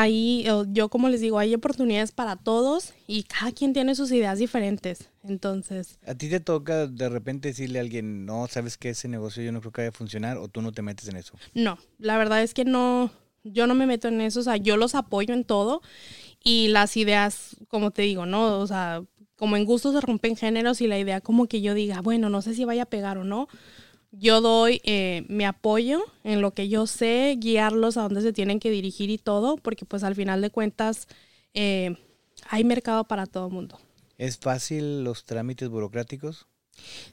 [0.00, 4.38] ahí yo como les digo, hay oportunidades para todos y cada quien tiene sus ideas
[4.38, 5.10] diferentes.
[5.22, 5.98] Entonces...
[6.06, 9.52] ¿A ti te toca de repente decirle a alguien, no, sabes que ese negocio yo
[9.52, 11.34] no creo que vaya a funcionar o tú no te metes en eso?
[11.54, 13.10] No, la verdad es que no,
[13.44, 15.82] yo no me meto en eso, o sea, yo los apoyo en todo
[16.42, 18.58] y las ideas, como te digo, ¿no?
[18.58, 19.02] O sea,
[19.36, 22.42] como en gusto se rompen géneros y la idea como que yo diga, bueno, no
[22.42, 23.48] sé si vaya a pegar o no
[24.12, 28.60] yo doy eh, mi apoyo en lo que yo sé, guiarlos a dónde se tienen
[28.60, 31.08] que dirigir y todo, porque pues al final de cuentas
[31.54, 31.96] eh,
[32.48, 33.78] hay mercado para todo el mundo.
[34.18, 36.46] ¿Es fácil los trámites burocráticos?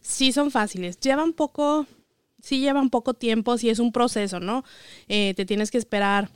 [0.01, 0.99] Sí, son fáciles.
[0.99, 1.87] Llevan poco,
[2.41, 4.63] sí llevan poco tiempo, sí es un proceso, ¿no?
[5.07, 6.29] Eh, te tienes que esperar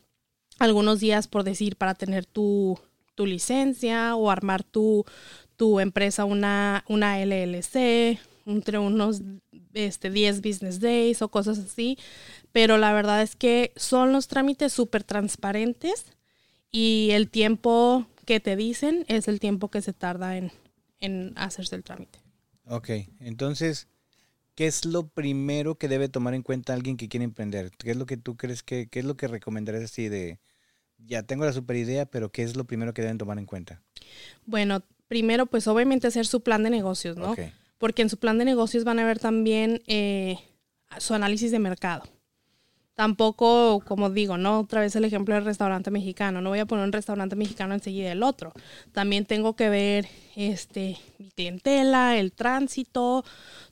[0.60, 2.80] algunos días, por decir, para tener tu,
[3.15, 5.06] tu licencia o armar tu,
[5.58, 9.21] tu empresa una, una LLC, entre unos
[9.74, 11.98] este, 10 business days o cosas así.
[12.52, 16.06] Pero la verdad es que son los trámites súper transparentes
[16.72, 20.52] y el tiempo que te dicen es el tiempo que se tarda en,
[21.00, 22.20] en hacerse el trámite.
[22.66, 23.88] Ok, entonces,
[24.56, 27.72] ¿qué es lo primero que debe tomar en cuenta alguien que quiere emprender?
[27.78, 30.40] ¿Qué es lo que tú crees que, qué es lo que recomendarías así de,
[30.98, 33.82] ya tengo la super idea, pero ¿qué es lo primero que deben tomar en cuenta?
[34.46, 37.36] Bueno, primero pues obviamente hacer su plan de negocios, ¿no?
[37.84, 40.39] Porque en su plan de negocios van a ver también eh,
[41.00, 42.04] su análisis de mercado.
[42.96, 46.39] Tampoco, como digo, no otra vez el ejemplo del restaurante mexicano.
[46.39, 48.54] No voy a poner un restaurante mexicano enseguida el otro.
[48.93, 53.26] También tengo que ver este mi clientela, el tránsito,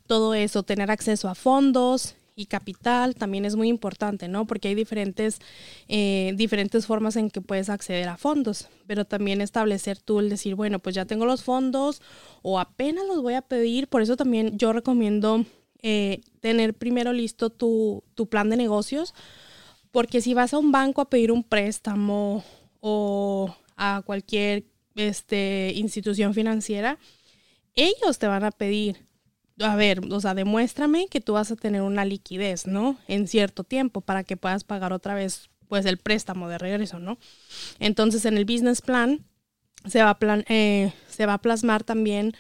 [0.07, 4.45] todo eso, tener acceso a fondos, y capital también es muy importante, ¿no?
[4.45, 5.39] Porque hay diferentes,
[5.87, 10.55] eh, diferentes formas en que puedes acceder a fondos, pero también establecer tú el decir,
[10.55, 12.01] bueno, pues ya tengo los fondos
[12.41, 15.45] o apenas los voy a pedir, por eso también yo recomiendo
[15.81, 19.13] eh, tener primero listo tu, tu plan de negocios,
[19.91, 22.43] porque si vas a un banco a pedir un préstamo
[22.79, 24.65] o a cualquier
[24.95, 26.97] este, institución financiera,
[27.75, 29.05] ellos te van a pedir
[29.63, 32.97] a ver, o sea, demuéstrame que tú vas a tener una liquidez, ¿no?
[33.07, 37.17] En cierto tiempo para que puedas pagar otra vez, pues, el préstamo de regreso, ¿no?
[37.79, 39.25] Entonces, en el business plan
[39.85, 42.33] se va a, plan, eh, se va a plasmar también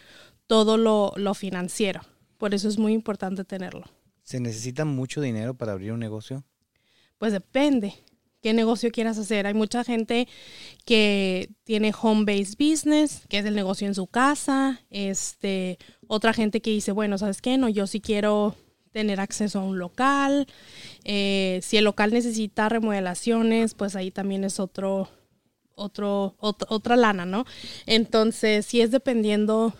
[0.47, 2.01] todo lo, lo financiero.
[2.37, 3.85] Por eso es muy importante tenerlo.
[4.23, 6.43] ¿Se necesita mucho dinero para abrir un negocio?
[7.17, 7.95] Pues depende
[8.41, 9.45] qué negocio quieras hacer.
[9.47, 10.27] Hay mucha gente
[10.85, 14.81] que tiene home-based business, que es el negocio en su casa.
[14.89, 15.77] Este,
[16.13, 17.57] otra gente que dice, bueno, ¿sabes qué?
[17.57, 18.57] No, yo sí quiero
[18.91, 20.45] tener acceso a un local.
[21.05, 25.07] Eh, si el local necesita remodelaciones, pues ahí también es otro,
[25.73, 27.45] otro, otra lana, ¿no?
[27.85, 29.73] Entonces, sí es dependiendo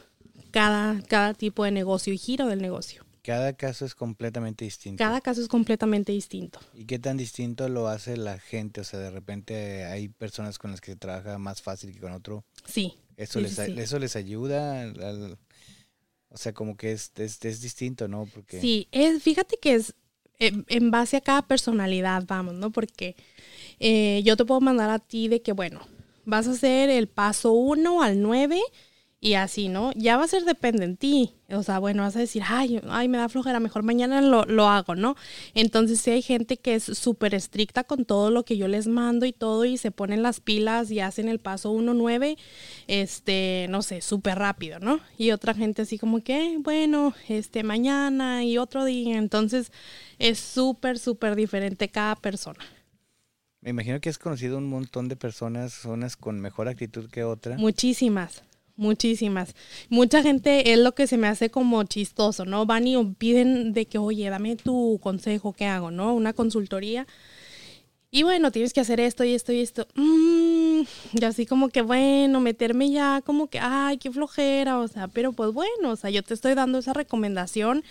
[0.52, 3.04] cada, cada tipo de negocio y giro del negocio.
[3.24, 5.04] Cada caso es completamente distinto.
[5.04, 6.62] Cada caso es completamente distinto.
[6.74, 8.80] ¿Y qué tan distinto lo hace la gente?
[8.80, 12.14] O sea, de repente hay personas con las que se trabaja más fácil que con
[12.14, 12.46] otro.
[12.66, 12.94] Sí.
[13.18, 14.86] ¿Eso, les, ¿eso les ayuda?
[16.32, 18.28] O sea, como que es, es, distinto, ¿no?
[18.34, 18.60] Porque...
[18.60, 19.94] Sí, es, fíjate que es
[20.40, 22.72] en base a cada personalidad, vamos, ¿no?
[22.72, 23.16] Porque
[23.80, 25.82] eh, yo te puedo mandar a ti de que, bueno,
[26.26, 28.60] vas a hacer el paso 1 al 9
[29.24, 29.92] y así, ¿no?
[29.94, 31.36] Ya va a ser depende en ti.
[31.52, 34.68] O sea, bueno, vas a decir, ay, ay, me da flojera, mejor mañana lo, lo
[34.68, 35.16] hago, ¿no?
[35.54, 39.28] Entonces, si hay gente que es súper estricta con todo lo que yo les mando
[39.28, 42.36] y todo, y se ponen las pilas y hacen el paso 1-9,
[42.88, 45.00] este, no sé, súper rápido, ¿no?
[45.20, 49.20] Y otra gente así como que, bueno, este, mañana y otro día.
[49.20, 49.72] Entonces,
[50.18, 52.66] es súper, súper diferente cada persona.
[53.62, 57.60] Me imagino que has conocido un montón de personas, unas con mejor actitud que otras.
[57.60, 58.42] Muchísimas
[58.82, 59.56] muchísimas.
[59.90, 62.66] Mucha gente es lo que se me hace como chistoso, ¿no?
[62.66, 66.14] Van y piden de que, oye, dame tu consejo, ¿qué hago, no?
[66.14, 67.08] Una consultoría.
[68.14, 69.88] Y bueno, tienes que hacer esto y esto y esto.
[69.96, 70.82] Mm,
[71.14, 75.32] y así como que, bueno, meterme ya como que, ay, qué flojera, o sea, pero
[75.32, 77.84] pues bueno, o sea, yo te estoy dando esa recomendación.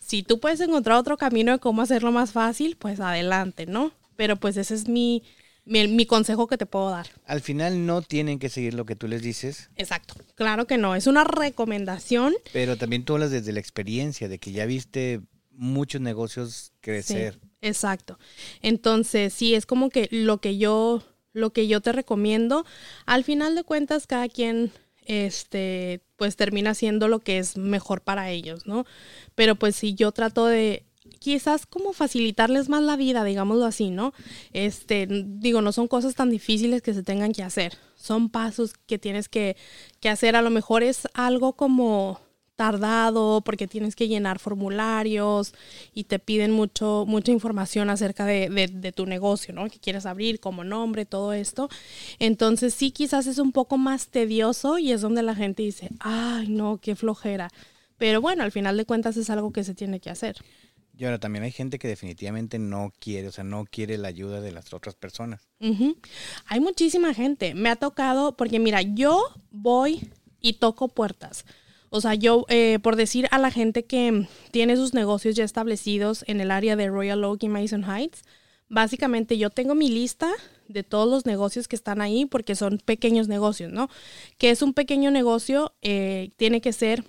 [0.00, 3.92] Si tú puedes encontrar otro camino de cómo hacerlo más fácil, pues adelante, ¿no?
[4.16, 5.22] Pero pues ese es mi,
[5.70, 7.06] mi, consejo que te puedo dar.
[7.26, 9.70] Al final no tienen que seguir lo que tú les dices.
[9.76, 12.34] Exacto, claro que no, es una recomendación.
[12.52, 15.20] Pero también tú hablas desde la experiencia, de que ya viste
[15.52, 17.38] muchos negocios crecer.
[17.60, 18.18] exacto.
[18.62, 22.66] Entonces, sí, es como que lo que yo, lo que yo te recomiendo,
[23.06, 24.72] al final de cuentas, cada quien
[25.06, 28.86] este, pues termina haciendo lo que es mejor para ellos, ¿no?
[29.34, 30.84] Pero pues si yo trato de
[31.20, 34.12] quizás como facilitarles más la vida, digámoslo así, ¿no?
[34.52, 38.98] Este, digo, no son cosas tan difíciles que se tengan que hacer, son pasos que
[38.98, 39.56] tienes que,
[40.02, 42.18] hacer, a lo mejor es algo como
[42.56, 45.52] tardado porque tienes que llenar formularios
[45.94, 49.68] y te piden mucho, mucha información acerca de, de, tu negocio, ¿no?
[49.68, 51.68] Que quieres abrir como nombre, todo esto.
[52.18, 56.48] Entonces sí, quizás es un poco más tedioso y es donde la gente dice, ay,
[56.48, 57.50] no, qué flojera.
[58.00, 60.36] Pero bueno, al final de cuentas es algo que se tiene que hacer.
[61.00, 64.42] Y ahora también hay gente que definitivamente no quiere, o sea, no quiere la ayuda
[64.42, 65.48] de las otras personas.
[66.44, 67.54] Hay muchísima gente.
[67.54, 69.18] Me ha tocado, porque mira, yo
[69.50, 70.10] voy
[70.42, 71.46] y toco puertas.
[71.88, 76.22] O sea, yo, eh, por decir a la gente que tiene sus negocios ya establecidos
[76.26, 78.20] en el área de Royal Oak y Mason Heights,
[78.68, 80.30] básicamente yo tengo mi lista
[80.68, 83.88] de todos los negocios que están ahí porque son pequeños negocios, ¿no?
[84.36, 87.04] Que es un pequeño negocio, eh, tiene que ser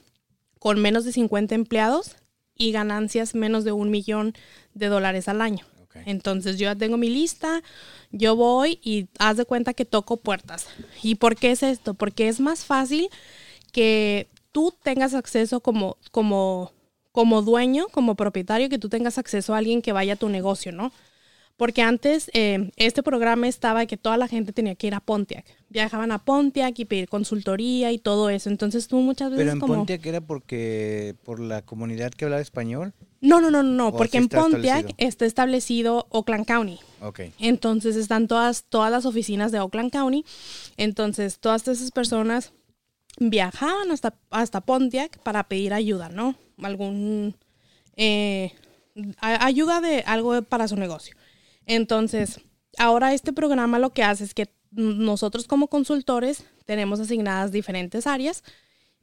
[0.59, 2.15] con menos de 50 empleados
[2.61, 4.33] y ganancias menos de un millón
[4.75, 5.65] de dólares al año.
[6.05, 7.63] Entonces yo ya tengo mi lista,
[8.11, 10.67] yo voy y haz de cuenta que toco puertas.
[11.01, 11.95] ¿Y por qué es esto?
[11.95, 13.09] Porque es más fácil
[13.73, 16.71] que tú tengas acceso como, como,
[17.11, 20.71] como dueño, como propietario, que tú tengas acceso a alguien que vaya a tu negocio,
[20.71, 20.93] ¿no?
[21.61, 25.45] Porque antes eh, este programa estaba que toda la gente tenía que ir a Pontiac.
[25.69, 28.49] Viajaban a Pontiac y pedir consultoría y todo eso.
[28.49, 29.75] Entonces tú muchas veces Pero en como...
[29.75, 32.95] Pontiac era porque por la comunidad que hablaba español.
[33.19, 34.95] No, no, no, no, ¿O porque en Pontiac establecido?
[34.97, 36.79] está establecido Oakland County.
[36.99, 37.19] Ok.
[37.37, 40.25] Entonces están todas, todas las oficinas de Oakland County.
[40.77, 42.53] Entonces todas esas personas
[43.19, 46.33] viajaban hasta, hasta Pontiac para pedir ayuda, ¿no?
[46.59, 47.35] Algún
[47.97, 48.51] eh,
[49.19, 51.20] ayuda de algo para su negocio.
[51.73, 52.41] Entonces,
[52.77, 58.43] ahora este programa lo que hace es que nosotros como consultores tenemos asignadas diferentes áreas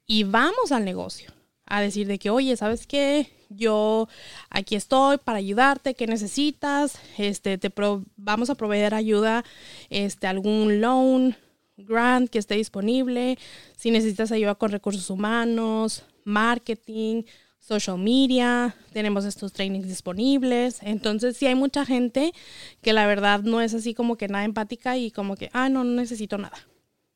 [0.07, 1.33] y vamos al negocio
[1.65, 3.31] a decir de que, oye, ¿sabes qué?
[3.49, 4.07] Yo
[4.51, 6.99] aquí estoy para ayudarte, ¿qué necesitas?
[7.17, 9.45] Este, te pro- vamos a proveer ayuda,
[9.89, 11.37] este, algún loan,
[11.79, 13.39] grant que esté disponible,
[13.79, 17.23] si necesitas ayuda con recursos humanos, marketing,
[17.69, 20.79] social media, tenemos estos trainings disponibles.
[20.83, 22.33] Entonces, sí hay mucha gente
[22.81, 25.85] que la verdad no es así como que nada empática y como que, ah, no,
[25.85, 26.57] no necesito nada.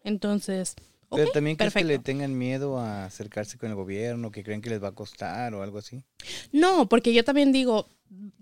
[0.05, 0.74] Entonces,
[1.11, 1.88] Pero también crees que perfecto.
[1.88, 5.55] le tengan miedo a acercarse con el gobierno, que creen que les va a costar
[5.55, 6.03] o algo así.
[6.53, 7.88] No, porque yo también digo,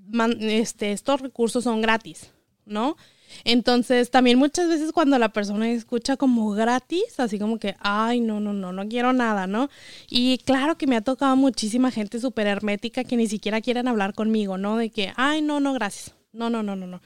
[0.08, 2.30] man- este, estos recursos son gratis,
[2.66, 2.96] ¿no?
[3.44, 8.40] Entonces, también muchas veces cuando la persona escucha como gratis, así como que, ay, no,
[8.40, 9.70] no, no, no quiero nada, ¿no?
[10.08, 14.14] Y claro que me ha tocado muchísima gente súper hermética que ni siquiera quieren hablar
[14.14, 14.76] conmigo, ¿no?
[14.76, 16.14] De que, ay, no, no, gracias.
[16.32, 17.02] No, no, no, no, no.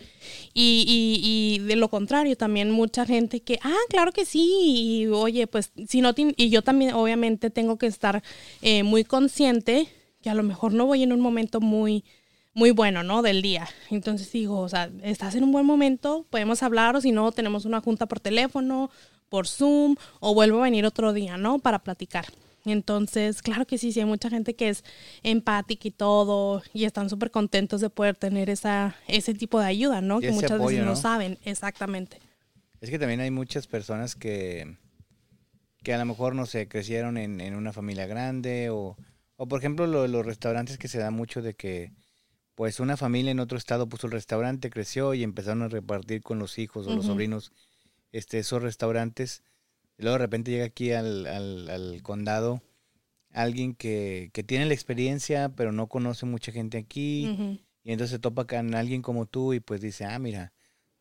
[0.53, 5.47] Y, y, de lo contrario, también mucha gente que, ah, claro que sí, y oye,
[5.47, 8.23] pues si no, y yo también obviamente tengo que estar
[8.61, 9.89] eh, muy consciente
[10.21, 12.05] que a lo mejor no voy en un momento muy,
[12.55, 13.23] muy bueno, ¿no?
[13.23, 13.69] Del día.
[13.91, 17.65] Entonces digo, o sea, estás en un buen momento, podemos hablar o si no, tenemos
[17.65, 18.91] una junta por teléfono,
[19.29, 21.59] por Zoom o vuelvo a venir otro día, ¿no?
[21.59, 22.27] Para platicar.
[22.65, 24.85] Entonces, claro que sí, sí hay mucha gente que es
[25.23, 30.01] empática y todo y están súper contentos de poder tener esa, ese tipo de ayuda,
[30.01, 30.19] ¿no?
[30.19, 30.97] Y que muchas apoyo, veces no ¿no?
[30.97, 32.21] saben, exactamente.
[32.81, 34.77] Es que también hay muchas personas que,
[35.83, 38.97] que a lo mejor, no sé, crecieron en, en una familia grande o,
[39.37, 41.93] o por ejemplo, lo los restaurantes que se da mucho de que
[42.55, 46.39] pues una familia en otro estado puso el restaurante, creció y empezaron a repartir con
[46.39, 47.53] los hijos o los sobrinos
[48.13, 49.43] este, esos restaurantes.
[49.99, 52.63] Y luego de repente llega aquí al, al, al condado
[53.35, 57.59] alguien que, que tiene la experiencia, pero no conoce mucha gente aquí.
[57.83, 60.53] Y entonces se topa con alguien como tú y pues dice, ah, mira,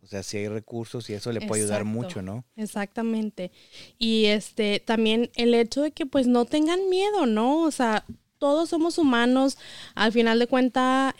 [0.01, 2.43] o sea, si hay recursos y eso le puede ayudar mucho, ¿no?
[2.57, 3.51] Exactamente.
[3.97, 7.61] Y este también el hecho de que pues no tengan miedo, ¿no?
[7.61, 8.03] O sea,
[8.43, 9.57] todos somos humanos,
[9.95, 11.13] al final de cuentas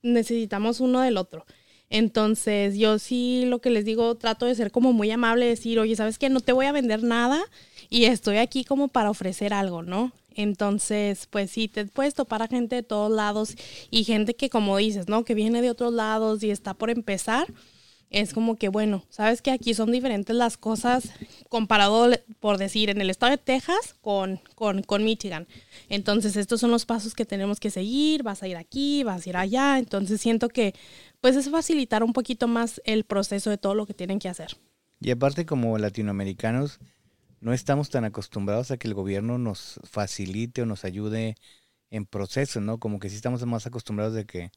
[0.00, 1.44] necesitamos uno del otro.
[1.90, 5.96] Entonces, yo sí lo que les digo, trato de ser como muy amable, decir, oye,
[5.96, 6.28] ¿sabes qué?
[6.28, 7.42] No te voy a vender nada
[7.90, 10.12] y estoy aquí como para ofrecer algo, ¿no?
[10.36, 13.56] Entonces, pues sí, te puedes topar a gente de todos lados
[13.90, 15.24] y gente que, como dices, ¿no?
[15.24, 17.48] Que viene de otros lados y está por empezar
[18.12, 21.10] es como que, bueno, sabes que aquí son diferentes las cosas
[21.48, 22.10] comparado,
[22.40, 25.48] por decir, en el estado de Texas con, con, con Michigan.
[25.88, 29.28] Entonces, estos son los pasos que tenemos que seguir, vas a ir aquí, vas a
[29.30, 29.78] ir allá.
[29.78, 30.74] Entonces, siento que,
[31.20, 34.56] pues, es facilitar un poquito más el proceso de todo lo que tienen que hacer.
[35.00, 36.78] Y aparte como latinoamericanos,
[37.40, 41.34] no estamos tan acostumbrados a que el gobierno nos facilite o nos ayude
[41.90, 42.78] en procesos, ¿no?
[42.78, 44.52] Como que sí estamos más acostumbrados de que,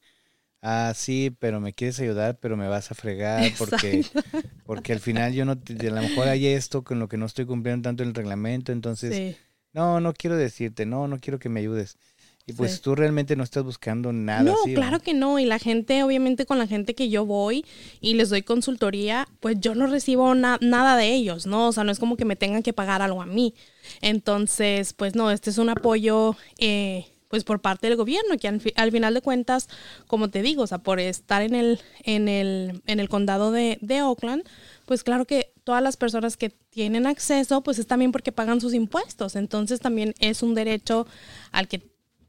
[0.62, 4.06] ah, sí, pero me quieres ayudar, pero me vas a fregar porque,
[4.64, 7.46] porque al final yo no, a lo mejor hay esto con lo que no estoy
[7.46, 9.36] cumpliendo tanto el reglamento, entonces, Sí,
[9.72, 11.98] no, no quiero decirte, no, no quiero que me ayudes.
[12.46, 12.80] Y pues Sí.
[12.82, 14.80] tú realmente no estás buscando nada no, así, ¿no?
[14.80, 15.38] claro que no.
[15.38, 17.64] Y la gente, obviamente, con la gente que yo voy
[18.00, 21.68] y les doy consultoría, pues yo no recibo na- nada de ellos, ¿no?
[21.68, 23.54] O sea, no es como que me tengan que pagar algo a mí.
[24.02, 28.62] Entonces, pues no, este es un apoyo, eh, pues por parte del gobierno, que al,
[28.62, 29.68] fi- al final de cuentas,
[30.06, 33.76] como te digo, o sea, por estar en el, en el, en el condado de,
[33.82, 34.42] de Oakland,
[34.86, 38.72] pues claro que todas las personas que tienen acceso, pues es también porque pagan sus
[38.72, 39.36] impuestos.
[39.36, 41.06] Entonces también es un derecho
[41.52, 41.82] al que,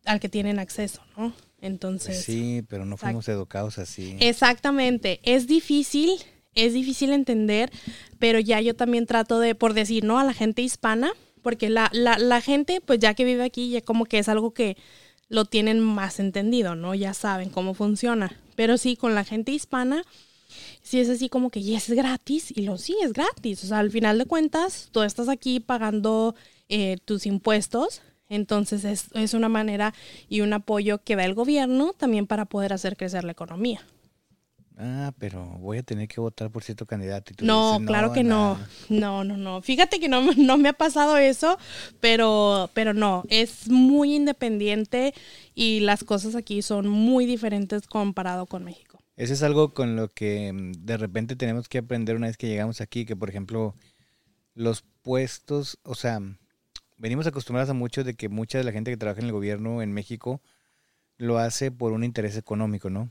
[0.04, 1.32] al que tienen acceso, ¿no?
[1.62, 2.22] Entonces.
[2.26, 4.18] Sí, pero no fuimos educados así.
[4.20, 6.12] Exactamente, es difícil,
[6.54, 7.72] es difícil entender,
[8.20, 10.20] pero ya yo también trato de, por decir, ¿no?
[10.20, 11.12] A la gente hispana,
[11.48, 14.54] porque la, la, la gente, pues ya que vive aquí, ya como que es algo
[14.54, 14.76] que
[15.30, 16.94] lo tienen más entendido, ¿no?
[16.94, 18.38] Ya saben cómo funciona.
[18.58, 20.04] Pero sí, con la gente hispana,
[20.82, 23.64] sí es así como que ya es gratis, y lo sí es gratis.
[23.64, 26.36] O sea, al final de cuentas, tú estás aquí pagando
[26.68, 28.02] eh, tus impuestos.
[28.28, 29.94] Entonces es, es una manera
[30.28, 33.80] y un apoyo que da el gobierno también para poder hacer crecer la economía.
[34.78, 37.34] Ah, pero voy a tener que votar por cierto candidato.
[37.42, 38.60] no, claro que no.
[38.90, 39.62] No, no, no.
[39.62, 41.58] Fíjate que no, no me ha pasado eso,
[42.00, 45.14] pero, pero no, es muy independiente
[45.56, 49.00] y las cosas aquí son muy diferentes comparado con México.
[49.18, 52.48] Eso es algo con lo que mm, de repente tenemos que aprender una vez que
[52.48, 53.76] llegamos aquí, que por ejemplo
[54.54, 56.20] los puestos, o sea,
[56.98, 59.82] venimos acostumbrados a mucho de que mucha de la gente que trabaja en el gobierno
[59.82, 60.42] en México
[61.18, 63.10] lo hace por un interés económico, ¿no?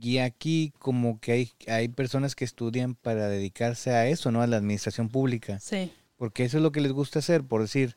[0.00, 4.42] Y aquí como que hay, hay personas que estudian para dedicarse a eso, ¿no?
[4.42, 5.58] A la administración pública.
[5.60, 5.92] Sí.
[6.16, 7.96] Porque eso es lo que les gusta hacer, por decir.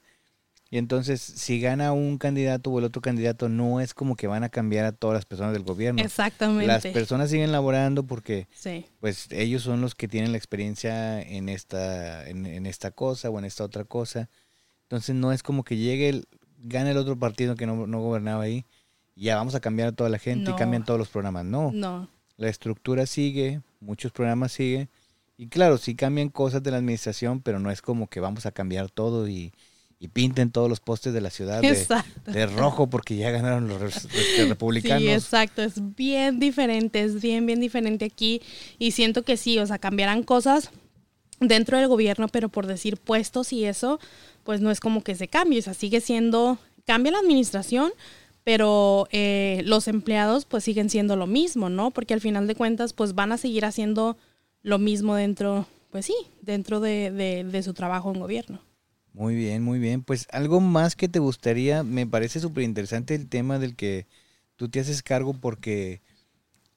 [0.72, 4.44] Y entonces, si gana un candidato o el otro candidato, no es como que van
[4.44, 6.02] a cambiar a todas las personas del gobierno.
[6.02, 6.68] Exactamente.
[6.68, 8.48] Las personas siguen laborando porque,
[9.00, 13.40] pues, ellos son los que tienen la experiencia en esta, en, en, esta cosa o
[13.40, 14.30] en esta otra cosa.
[14.84, 16.28] Entonces, no es como que llegue, el,
[16.60, 18.66] gane el otro partido que no, no gobernaba ahí
[19.20, 21.46] ya vamos a cambiar a toda la gente y cambian todos los programas.
[21.46, 21.72] No.
[21.72, 22.08] No.
[22.38, 24.90] La estructura sigue, muchos programas siguen.
[25.38, 28.52] Y claro, sí cambian cosas de la administración, pero no es como que vamos a
[28.52, 29.52] cambiar todo y,
[30.14, 34.08] pinten todos los postes de la ciudad de, rojo porque ya ganaron los,
[34.48, 35.04] republicanos.
[35.04, 35.62] Sí, exacto.
[35.62, 38.42] Es bien diferente, es bien, bien diferente aquí.
[38.78, 40.72] Y siento que sí, o sea, cambiarán cosas
[41.42, 44.00] dentro del gobierno, pero por decir puestos y eso,
[44.44, 45.60] pues no es como que se cambie.
[45.60, 47.92] O sea, sigue siendo, cambia la administración,
[48.44, 51.92] pero eh, los empleados pues siguen siendo lo mismo, ¿no?
[51.92, 54.18] Porque al final de cuentas pues van a seguir haciendo
[54.62, 58.62] lo mismo dentro, pues sí, dentro de, de, su trabajo en gobierno.
[59.14, 60.04] Muy bien, muy bien.
[60.04, 64.08] Pues algo más que te gustaría, me parece súper interesante el tema del que
[64.56, 66.02] tú te haces cargo porque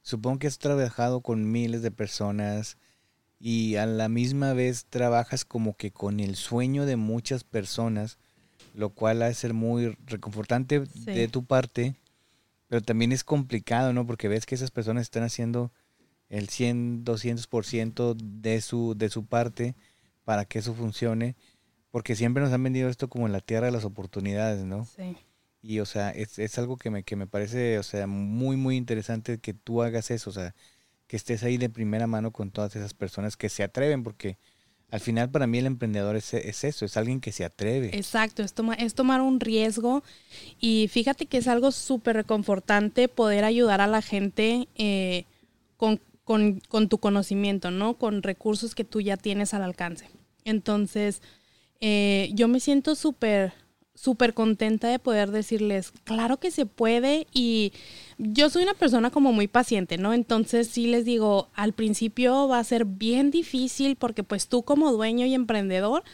[0.03, 2.77] supongo que has trabajado con miles de personas
[3.39, 8.19] y a la misma vez trabajas como que con el sueño de muchas personas
[8.75, 11.95] lo cual ha de ser muy reconfortante de tu parte,
[12.69, 14.07] pero también es complicado, ¿no?
[14.07, 15.73] Porque ves que esas personas están haciendo
[16.29, 19.75] el 100, 200% de su, de su parte
[20.25, 21.37] para que eso funcione,
[21.91, 24.87] porque siempre nos han vendido esto como en la tierra de las oportunidades, ¿no?
[24.87, 25.17] Sí.
[25.61, 28.77] Y, o sea, es, es algo que me, que me parece, o sea, muy, muy
[28.77, 30.55] interesante que tú hagas eso, o sea,
[31.07, 34.39] que estés ahí de primera mano con todas esas personas que se atreven, porque
[34.93, 37.97] al final para mí el emprendedor es, eso, es alguien que se atreve.
[37.97, 40.05] Exacto, es, es tomar un riesgo
[40.61, 45.25] y fíjate que es algo súper reconfortante poder ayudar a la gente eh,
[45.79, 45.99] con,
[46.89, 47.95] tu conocimiento, ¿no?
[47.95, 50.11] Con recursos que tú ya tienes al alcance.
[50.45, 51.23] Entonces,
[51.81, 53.55] eh, yo me siento súper
[53.95, 57.73] súper contenta de poder decirles, claro que se puede y
[58.25, 60.15] yo soy una persona como muy paciente, ¿no?
[60.15, 64.93] Entonces sí les digo, al principio va a ser bien difícil porque pues tú como
[64.93, 66.05] dueño y emprendedor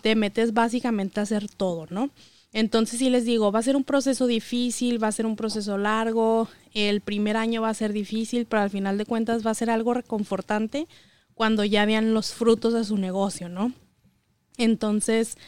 [0.00, 2.10] te metes básicamente a hacer todo, ¿no?
[2.52, 5.78] Entonces sí les digo, va a ser un proceso difícil, va a ser un proceso
[5.78, 9.54] largo, el primer año va a ser difícil, pero al final de cuentas va a
[9.54, 10.88] ser algo reconfortante
[11.34, 13.72] cuando ya vean los frutos de su negocio, ¿no?
[14.58, 15.38] Entonces,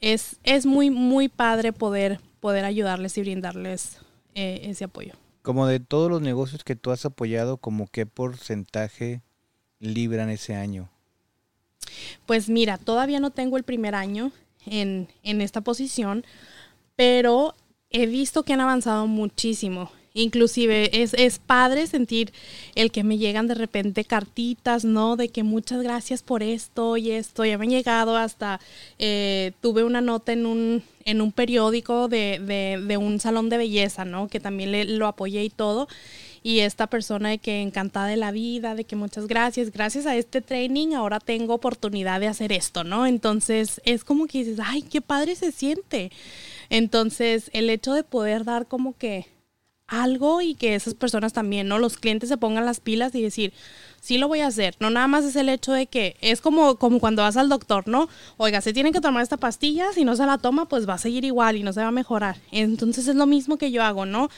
[0.00, 3.98] es, es muy, muy padre poder, poder ayudarles y brindarles
[4.34, 5.14] eh, ese apoyo.
[5.42, 9.22] Como de todos los negocios que tú has apoyado, ¿como qué porcentaje
[9.80, 10.90] libran ese año?
[12.26, 14.32] Pues mira, todavía no tengo el primer año
[14.66, 16.24] en, en esta posición,
[16.96, 17.54] pero
[17.90, 19.90] he visto que han avanzado muchísimo.
[20.18, 22.32] Inclusive es, es, padre sentir
[22.74, 25.14] el que me llegan de repente cartitas, ¿no?
[25.14, 27.44] De que muchas gracias por esto y esto.
[27.44, 28.58] Ya me han llegado hasta,
[28.98, 33.58] eh, tuve una nota en un, en un periódico de, de, de, un salón de
[33.58, 34.26] belleza, ¿no?
[34.26, 35.86] Que también le, lo apoyé y todo.
[36.42, 40.16] Y esta persona de que encantada de la vida, de que muchas gracias, gracias a
[40.16, 43.06] este training ahora tengo oportunidad de hacer esto, ¿no?
[43.06, 46.10] Entonces es como que dices, ay, qué padre se siente.
[46.70, 49.26] Entonces el hecho de poder dar como que
[49.88, 51.78] algo y que esas personas también, ¿no?
[51.78, 53.52] Los clientes se pongan las pilas y decir,
[54.00, 54.76] sí lo voy a hacer.
[54.80, 57.88] No nada más es el hecho de que es como, como cuando vas al doctor,
[57.88, 58.08] ¿no?
[58.36, 60.98] Oiga, se tiene que tomar esta pastilla, si no se la toma, pues va a
[60.98, 62.36] seguir igual y no se va a mejorar.
[62.52, 64.28] Entonces es lo mismo que yo hago, ¿no?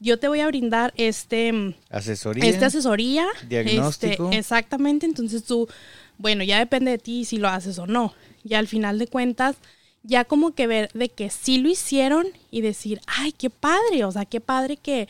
[0.00, 1.76] Yo te voy a brindar este...
[1.90, 2.44] Asesoría.
[2.46, 3.26] Este asesoría.
[3.48, 4.24] Diagnóstico.
[4.24, 5.68] Este, exactamente, entonces tú,
[6.16, 8.14] bueno, ya depende de ti si lo haces o no.
[8.42, 9.56] Y al final de cuentas
[10.04, 14.12] ya como que ver de que sí lo hicieron y decir, ay, qué padre, o
[14.12, 15.08] sea, qué padre que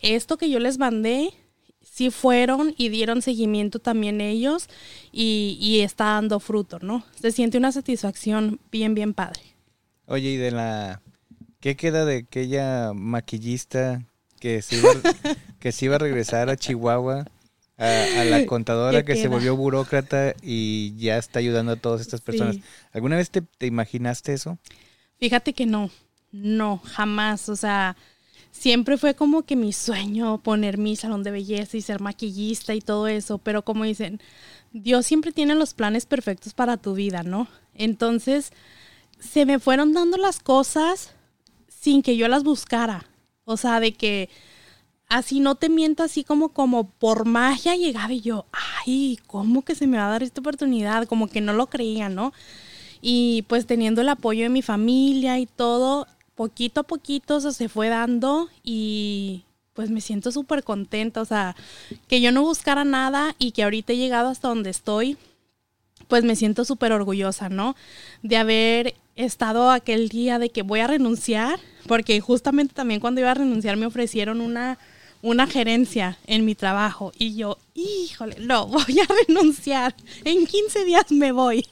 [0.00, 1.34] esto que yo les mandé,
[1.82, 4.68] sí fueron y dieron seguimiento también ellos
[5.12, 7.04] y, está dando fruto, ¿no?
[7.20, 9.40] Se siente una satisfacción bien, bien padre.
[10.06, 11.02] Oye, y de la...
[11.60, 14.06] ¿Qué queda de aquella maquillista
[14.38, 14.80] que se
[15.58, 17.26] que iba a regresar a Chihuahua?
[17.78, 22.58] A, la contadora que se volvió burócrata y ya está ayudando a todas estas personas.
[22.92, 24.58] ¿Alguna vez te, imaginaste eso?
[25.18, 25.90] Fíjate que no,
[26.32, 27.48] no, jamás.
[27.48, 27.96] O sea,
[28.50, 32.80] siempre fue como que mi sueño poner mi salón de belleza y ser maquillista y
[32.80, 34.20] todo eso, pero como dicen,
[34.72, 37.48] Dios siempre tiene los planes perfectos para tu vida, ¿no?
[37.74, 38.52] Entonces,
[39.20, 41.14] se me fueron dando las cosas
[41.68, 43.06] sin que yo las buscara.
[43.44, 44.28] O sea, de que
[45.08, 49.74] así no te miento, así como, como por magia llegaba y yo, ay, ¿cómo que
[49.74, 51.06] se me va a dar esta oportunidad?
[51.06, 52.32] Como que no lo creía, ¿no?
[53.00, 57.88] Y pues teniendo el apoyo de mi familia y todo, poquito a poquito se fue
[57.88, 59.44] dando y
[59.74, 61.54] pues me siento súper contenta, o sea,
[62.08, 65.16] que yo no buscara nada y que ahorita he llegado hasta donde estoy,
[66.08, 67.76] pues me siento súper orgullosa, ¿no?
[68.22, 73.30] De haber estado aquel día de que voy a renunciar, porque justamente también cuando iba
[73.30, 74.78] a renunciar me ofrecieron una,
[75.22, 79.94] una gerencia en mi trabajo y yo, híjole, no, voy a renunciar,
[80.24, 81.66] en 15 días me voy.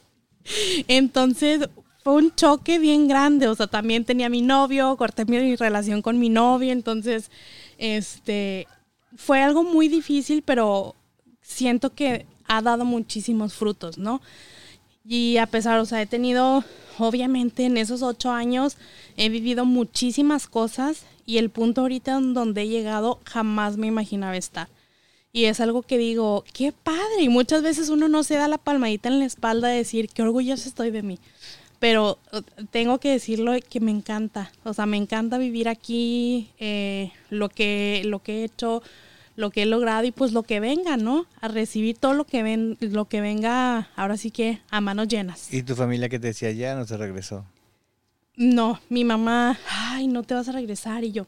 [0.88, 1.68] Entonces
[2.04, 6.20] fue un choque bien grande, o sea, también tenía mi novio, corté mi relación con
[6.20, 7.30] mi novio, entonces,
[7.78, 8.68] este,
[9.16, 10.94] fue algo muy difícil, pero
[11.42, 14.20] siento que ha dado muchísimos frutos, ¿no?
[15.08, 16.64] Y a pesar, o sea, he tenido,
[16.98, 18.76] obviamente en esos ocho años
[19.16, 24.36] he vivido muchísimas cosas y el punto ahorita en donde he llegado jamás me imaginaba
[24.36, 24.68] estar.
[25.32, 27.20] Y es algo que digo, qué padre.
[27.20, 30.22] Y muchas veces uno no se da la palmadita en la espalda de decir, qué
[30.22, 31.18] orgulloso estoy de mí.
[31.78, 34.50] Pero uh, tengo que decirlo que me encanta.
[34.64, 38.82] O sea, me encanta vivir aquí, eh, lo, que, lo que he hecho,
[39.36, 41.26] lo que he logrado y pues lo que venga, ¿no?
[41.40, 45.52] A recibir todo lo que ven, lo que venga, ahora sí que a manos llenas.
[45.52, 47.44] ¿Y tu familia que te decía ya no se regresó?
[48.34, 51.26] No, mi mamá, ay, no te vas a regresar y yo,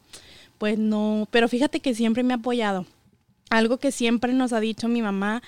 [0.57, 2.85] pues no, pero fíjate que siempre me ha apoyado.
[3.49, 5.41] Algo que siempre nos ha dicho mi mamá,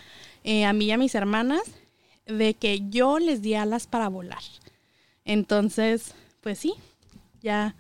[0.44, 1.62] eh, a mí y a mis hermanas,
[2.26, 4.42] de que yo les di alas para volar.
[5.26, 6.74] Entonces, pues sí,
[7.42, 7.76] ya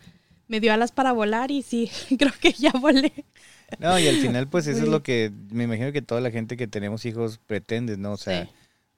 [0.47, 3.13] me dio alas para volar y sí, creo que ya volé.
[3.79, 6.57] No, y al final, pues eso es lo que me imagino que toda la gente
[6.57, 8.13] que tenemos hijos pretende, ¿no?
[8.13, 8.49] O sea,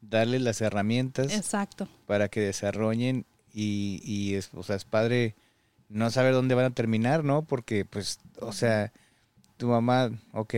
[0.02, 1.88] darles las herramientas Exacto.
[2.06, 5.36] para que desarrollen y, y es, o sea, es padre
[5.90, 7.44] no saber dónde van a terminar, ¿no?
[7.44, 8.92] Porque, pues, o sea,
[9.58, 10.56] tu mamá, ok,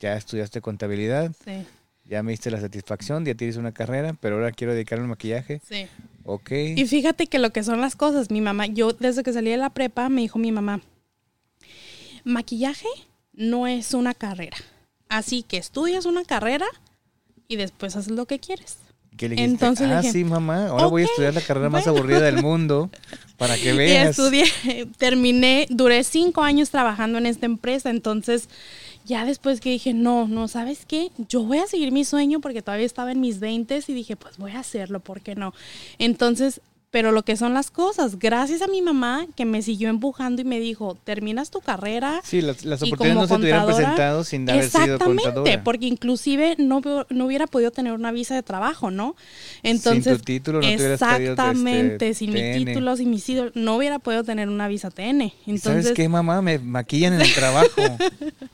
[0.00, 1.64] ya estudiaste contabilidad, Sí,
[2.06, 5.60] ya me diste la satisfacción, ya tienes una carrera, pero ahora quiero dedicarme al maquillaje,
[5.66, 5.86] sí.
[6.24, 6.50] ok.
[6.76, 9.56] Y fíjate que lo que son las cosas, mi mamá, yo desde que salí de
[9.56, 10.80] la prepa me dijo mi mamá,
[12.24, 12.88] maquillaje
[13.36, 14.56] no es una carrera.
[15.08, 16.66] Así que estudias una carrera
[17.48, 18.78] y después haces lo que quieres.
[19.16, 19.52] ¿Qué le dijiste?
[19.52, 21.98] Entonces le ah, dije, sí, mamá, ahora voy a "Ok, estudiar la carrera más bueno".
[21.98, 22.90] aburrida del mundo
[23.36, 24.10] para que Y veas.
[24.18, 24.44] estudié,
[24.98, 28.48] terminé, duré cinco años trabajando en esta empresa, entonces
[29.04, 31.12] ya después que dije, no, no, ¿sabes qué?
[31.28, 34.36] Yo voy a seguir mi sueño porque todavía estaba en mis 20 y dije, pues
[34.38, 35.52] voy a hacerlo, ¿por qué no?
[35.98, 36.60] Entonces,
[36.94, 40.44] pero lo que son las cosas, gracias a mi mamá que me siguió empujando y
[40.44, 42.20] me dijo, terminas tu carrera.
[42.22, 46.80] Sí, las, oportunidades no se te hubieran presentado sin haber sido Exactamente, porque inclusive no,
[47.08, 49.16] no hubiera podido tener una visa de trabajo, ¿no?
[49.64, 53.24] Entonces, sin tu título no te hubieras pedido, exactamente, este, sin mi título, sin mis
[53.24, 55.20] títulos, no hubiera podido tener una visa TN.
[55.22, 56.42] ¿Y Entonces, ¿Sabes qué, mamá?
[56.42, 57.82] Me maquillan en el trabajo.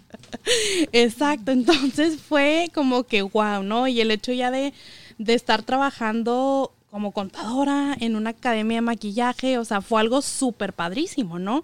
[0.93, 3.87] Exacto, entonces fue como que wow, ¿no?
[3.87, 4.73] Y el hecho ya de,
[5.19, 10.73] de estar trabajando como contadora en una academia de maquillaje, o sea, fue algo súper
[10.73, 11.63] padrísimo, ¿no?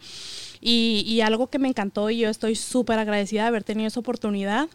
[0.61, 4.01] Y, y algo que me encantó y yo estoy súper agradecida de haber tenido esa
[4.01, 4.69] oportunidad.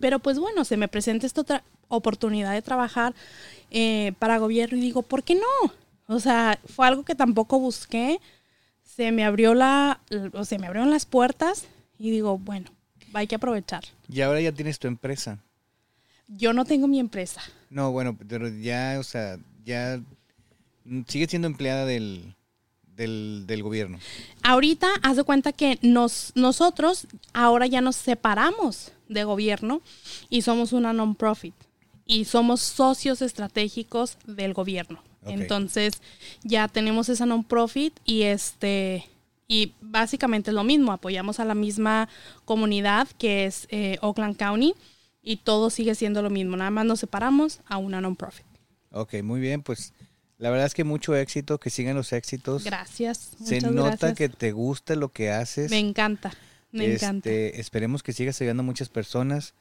[0.00, 3.14] Pero pues bueno, se me presenta esta otra oportunidad de trabajar
[3.70, 5.72] eh, para gobierno y digo, ¿por qué no?
[6.06, 8.20] O sea, fue algo que tampoco busqué.
[8.82, 10.00] Se me abrió la,
[10.32, 11.66] o se me abrieron las puertas
[11.98, 12.70] y digo, bueno,
[13.12, 13.84] hay que aprovechar.
[14.08, 15.38] y ahora ya tienes tu empresa.
[16.28, 17.42] Yo no tengo mi empresa.
[17.70, 20.00] No, bueno, pero ya, o sea, ya
[21.08, 22.34] sigues siendo empleada del,
[22.96, 23.98] del, del gobierno.
[24.42, 29.80] Ahorita, haz de cuenta que nos, nosotros ahora ya nos separamos de gobierno
[30.30, 31.54] y somos una non-profit
[32.06, 35.02] y somos socios estratégicos del gobierno.
[35.26, 36.02] Entonces,
[36.42, 39.08] ya tenemos esa non-profit y este
[39.46, 42.08] y básicamente es lo mismo, apoyamos a la misma
[42.44, 44.74] comunidad que es eh, Oakland County
[45.22, 48.44] y todo sigue siendo lo mismo, nada más nos separamos a una non-profit.
[48.94, 49.92] Ok, muy bien, pues
[50.38, 52.62] la verdad es que mucho éxito, que sigan los éxitos.
[52.64, 53.30] Gracias.
[53.44, 54.14] Se nota gracias.
[54.14, 55.70] que te gusta lo que haces.
[55.70, 56.32] me encanta,
[56.70, 57.30] me Este, encanta.
[57.30, 59.54] Esperemos que sigas ayudando a muchas personas.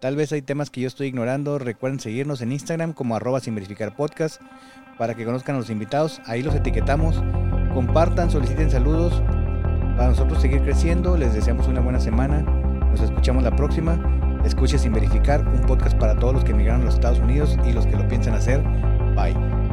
[0.00, 1.60] Tal vez hay temas que yo estoy ignorando.
[1.60, 4.42] Recuerden seguirnos en Instagram como arroba sin verificar podcast
[4.98, 6.20] para que conozcan a los invitados.
[6.26, 7.22] Ahí los etiquetamos.
[7.74, 9.22] Compartan, soliciten saludos.
[9.96, 12.40] Para nosotros seguir creciendo, les deseamos una buena semana.
[12.40, 13.98] Nos escuchamos la próxima.
[14.44, 17.72] Escuche sin verificar, un podcast para todos los que emigraron a los Estados Unidos y
[17.72, 18.62] los que lo piensan hacer.
[19.14, 19.65] Bye.